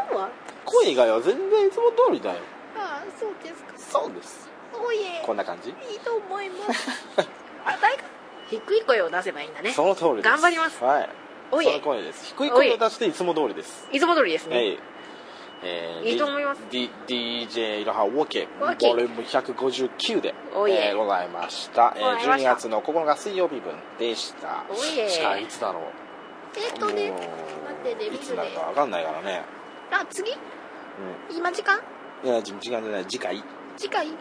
[0.09, 0.29] 日は？
[0.65, 2.39] 声以外は全然いつも通りだよ。
[2.77, 4.01] ああそうですか。
[4.03, 4.49] そうです。
[4.73, 5.23] おいえ。
[5.25, 5.69] こんな感じ。
[5.69, 6.89] いいと思います。
[7.65, 8.03] あ大か
[8.49, 9.71] 低い声を出せばいいんだね。
[9.71, 10.25] その通りです。
[10.25, 10.83] 頑張ります。
[10.83, 11.09] はい
[11.51, 12.25] おい声です。
[12.37, 13.87] 低い声を出していつも通りです。
[13.91, 13.99] い。
[13.99, 14.79] つも通りですね、はい。
[15.63, 16.61] えいいと思います。
[16.69, 20.33] D DJ いろはウォーケボリューム159で、
[20.67, 20.93] ええ。
[20.93, 22.51] ーございました、えーございました。
[22.51, 24.63] 12月の9日水曜日分でした。
[24.73, 25.83] しかいつだろう。
[26.57, 27.23] えっとね待
[27.91, 29.43] ってねいつなるか分かんないからね。
[29.91, 30.31] あ次？
[30.31, 30.35] う
[31.35, 31.79] 今時間？
[32.23, 33.05] んいや時時間じゃない。
[33.05, 33.43] 次回。
[33.75, 34.07] 次回？
[34.07, 34.13] うん。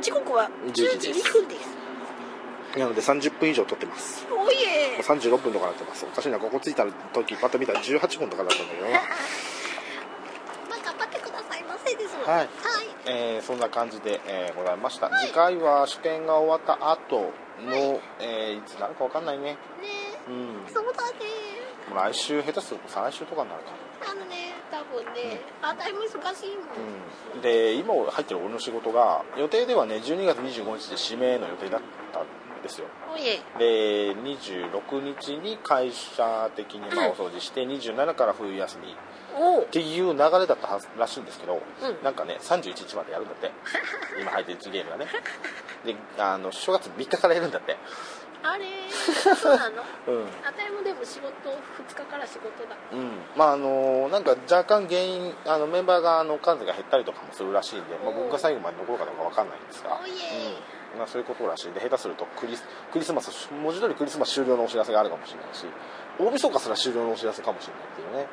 [0.00, 1.77] 時刻は10時10時です2分です
[2.78, 4.26] なので30分以上撮ってます。
[4.30, 4.96] おいえ。
[4.96, 6.04] もう36分とかなってます。
[6.04, 8.84] おかしいなここ着いた時パッと見たら18分とかだったんだけど。
[8.86, 8.90] な
[10.70, 12.16] まあ頑張ってくださいませです。
[12.16, 12.36] はい。
[12.38, 12.48] はい。
[13.06, 17.32] えーそんな感じで、えーございました、次回は試験が終わった後
[17.64, 19.52] の、えーいつなるか分かんないね。
[19.52, 19.58] ね。
[20.28, 20.72] うん。
[20.72, 21.18] そうだね。
[21.94, 23.70] 来週下手すると再来週とかになるか。
[24.10, 25.40] あのね多分ね。
[25.62, 26.66] あたいも忙しいもん。
[27.34, 27.40] うん。
[27.40, 31.80] で今入ってる俺の仕事が予定ではね12月25日で指名の予定だっ
[32.12, 32.26] たん
[32.68, 32.86] ですよ。
[33.58, 38.94] で26日に会社的にまあお掃除して27から冬休み。
[39.62, 42.04] っていう流れだったらしいんですけど、うん。
[42.04, 43.50] なんかね31日までやるんだって。
[44.20, 45.06] 今入ってるゲームがね。
[45.84, 47.76] であの正月3日からやるんだって
[48.42, 48.66] あれ
[49.34, 49.82] そうなの？
[50.06, 50.26] うん。
[50.44, 60.98] あたいもでも仕事2日から仕事だうん、まああのなんか若干原因あのメンバーがあの数が減ったりとかもするらしいんで、まあ、僕が最後まで残るかどうかわかんないんですが、うん。
[60.98, 65.66] まあ、そういうことらしいんで下手するとクリスクリスマス文字通りクリスマス終了のお知らせがあるかもしれないし
[66.18, 68.28] 大晦日すら終了のお知らせかもしれないっていうね。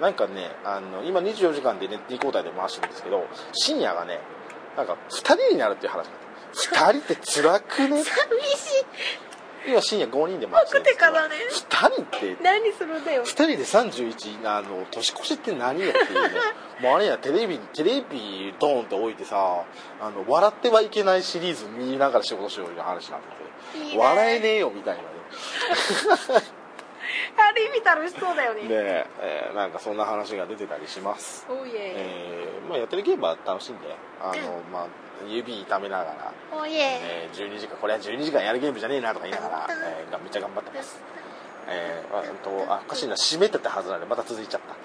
[0.00, 4.18] なんかねあの今24時間でネット交代で回してるんですけど深夜がね
[4.76, 6.23] なんか2人になるっていう話があって
[6.54, 8.02] 2人って辛くね？
[8.02, 8.84] 寂しい。
[9.66, 11.34] 今深夜5人で回してるんですけど奥手からね。
[11.50, 12.04] 2人っ
[12.36, 12.36] て？
[12.42, 13.22] 何するんだよ。
[13.22, 16.30] 2人で31あの年越しって何よっていうね
[16.80, 19.36] もうあれやテレビテレビドーンって置いてさ
[20.00, 23.26] あの笑ってはいけないシリーズ見ながら仕事しようよ話なんだ
[23.72, 24.02] けどいいね。
[24.02, 25.08] 笑えねえよみたいなね。
[27.36, 28.62] あれ見たらしそうだよね。
[28.68, 31.46] で、えーなんかそんな話が出てたりします。
[31.48, 34.86] おいええーまあ、やってるゲームは楽しんであの、まあ、
[35.28, 41.00] 指痛めながら、おいええー12時間これは12時間やるゲームじゃねえなとか言いながら、えーがめっちゃ頑張ってます
[41.66, 44.76] えー、あうんとあおかしいな閉めてたはずなんでまた続いちゃった。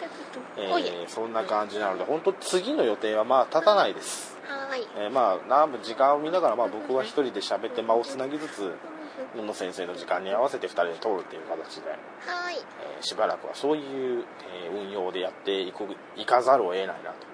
[0.57, 4.87] えーそんな感じなので本当次の予定はまあ立たないです、はーい。
[4.97, 8.73] えーまあ何分時間を見ながらまあ僕は一人で喋って間をつなぎつつ
[9.35, 12.57] 野野先生の時間に合わせて2人で通るっていう形で、はーい。
[12.57, 14.23] えーしばらくはそういう、
[14.63, 15.83] えー運用でやっていく
[16.15, 17.27] いかざるを得ないなと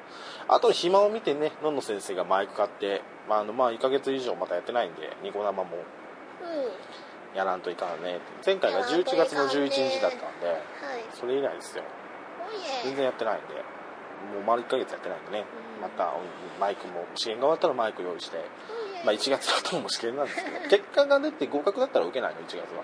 [0.47, 5.63] あと暇を見てね野野先生がマイク買って、まあ、あのまあ1ヶ月以上またやってないんでニコ生も。
[5.71, 7.37] うん。
[7.37, 8.19] やらんといかんね。
[8.45, 10.59] 前回が11月の11日だったんではい
[11.13, 11.83] それ以来ですよ。
[12.83, 12.95] 全え。
[12.95, 13.53] 然やってないんで。
[14.33, 15.45] もう丸1ヶ月やってないんでね
[15.77, 15.81] うん。
[15.81, 16.11] またうん
[16.59, 18.37] マイクも試験が終わったらマイク用意して、
[19.03, 22.83] まあ、1月の後も試験なんですけど 結果が出て合格だったら受けないの1月は。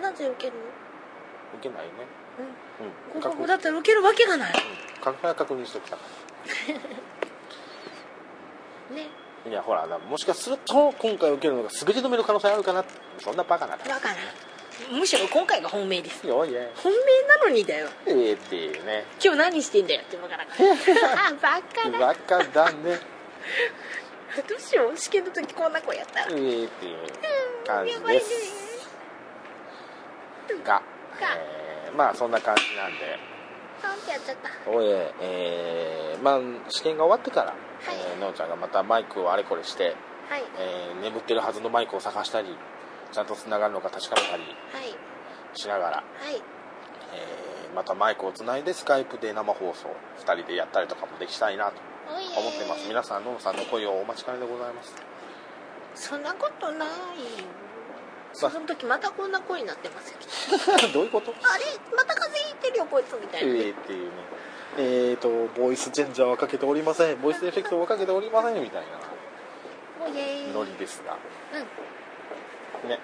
[0.00, 0.62] なぜ受けるの？
[1.58, 2.06] 受けないよね。
[3.14, 3.20] うん。
[3.20, 4.54] 合格だったら受けるわけがない。
[5.02, 6.02] 確認は確認しておきたか
[8.94, 9.08] ね。
[9.44, 12.84] らいやほらもしかすると今回受けるのが滑り止めの可能性あるかな
[13.18, 14.16] そんなバカなバカな。
[14.90, 16.26] むしろ今回が本命です。
[16.26, 16.66] 本命な
[17.44, 17.88] のにだよ。
[18.06, 19.04] ええっていうね。
[19.22, 20.64] 今日何してんだよってバカだから。
[21.28, 21.98] あバカだ。
[21.98, 22.98] バカだね。
[24.48, 24.96] どうしよう。
[24.96, 26.26] 試験の時こんな声やったら。
[26.26, 26.68] うえっていう
[27.66, 28.62] 感じです。
[30.64, 30.82] が、
[31.20, 33.18] えーまあそんな感じなんで
[33.82, 34.70] パンってやっちゃった。
[34.70, 37.54] おええーまあ試験が終わってから、
[37.90, 39.96] えーのんちゃんがまたマイクをあれこれして、
[40.30, 40.42] はい。
[40.58, 42.56] えー眠ってるはずのマイクを探したり
[43.12, 45.58] ちゃんとつながるのか確かめたりはい。
[45.58, 46.36] しながら、はい。
[47.14, 51.72] えーまたマイクをつないでスカイプで生放送2人でやったりとかもできたいなと
[52.38, 52.86] 思ってます。
[52.86, 54.94] 皆さんのんさんの声をお待ちかねでございます。
[55.94, 56.88] そんなことない
[58.34, 60.18] その時またこんな声になってますよ。
[60.92, 61.32] どういうこと？
[61.32, 61.64] あれ？
[61.96, 62.01] ま
[62.92, 64.10] こいつみたいな、えーっていうね。
[64.78, 65.28] えーと
[65.58, 67.20] ボイスチェンジャーはかけておりません。
[67.20, 68.88] ボイスエフェクトはかけておりませんみたいな。
[70.54, 71.16] ノリですが。
[72.82, 72.88] うん。
[72.88, 73.00] ね、ね。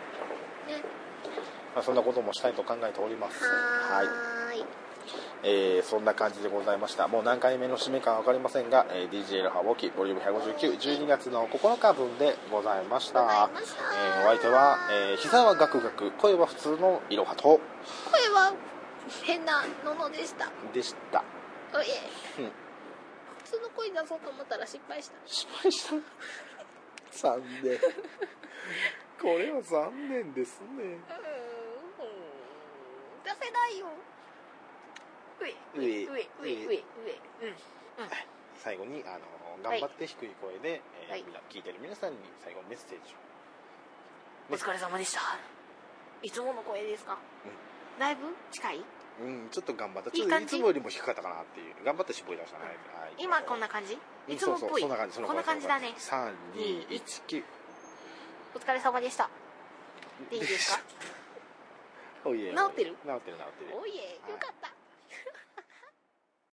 [1.74, 3.44] まあ、そんなこともしたいと考えております。
[3.44, 4.64] はーい。
[5.44, 7.06] えーそんな感じでございました。
[7.08, 13.22] もう何回目の締めかは分かりませんが、えー DJ ルハボキボリューム15912月の9日分でございました。
[13.22, 13.82] ございました。
[14.20, 17.42] えーお相手は、えー膝はガクガク声は普通のいろはと。
[18.10, 18.52] 声は
[19.24, 20.50] 変なののでした。
[20.72, 21.24] でした。
[21.74, 22.10] おいえ、
[23.44, 25.14] 普通の声出そうと思ったら失敗した。
[25.26, 25.94] 失敗した？
[27.30, 27.78] 残念。
[29.20, 30.66] これは残念ですね。
[30.84, 31.00] うん
[33.24, 33.86] 出せないよ。
[38.56, 39.24] 最後にあの
[39.62, 44.54] 頑張って低い声で、はい、えー、はい、聞いてる皆さんに最後メッセージを。
[44.54, 45.20] お疲れ様でした。
[46.22, 48.84] いつもの声ですか、うん、だいぶ近い？
[49.20, 50.10] うん、ちょっと頑張った。
[50.10, 51.74] ちょっといつもよりも低かったかなっていう。
[51.84, 52.64] 頑張って絞り出したね。
[52.94, 53.94] はい、今こんな感じ？
[53.94, 54.82] うんいつもっぽい？
[54.82, 55.14] そうそうそんな感じ。
[55.16, 57.42] そこんな感じだね3、2、1、9。
[58.54, 59.28] お疲れ様でした
[60.30, 60.82] でいいですか？
[62.30, 62.54] おいえ。
[62.54, 62.96] 治ってる？
[63.04, 63.78] 治ってる治ってる。
[63.80, 64.70] おいえよかった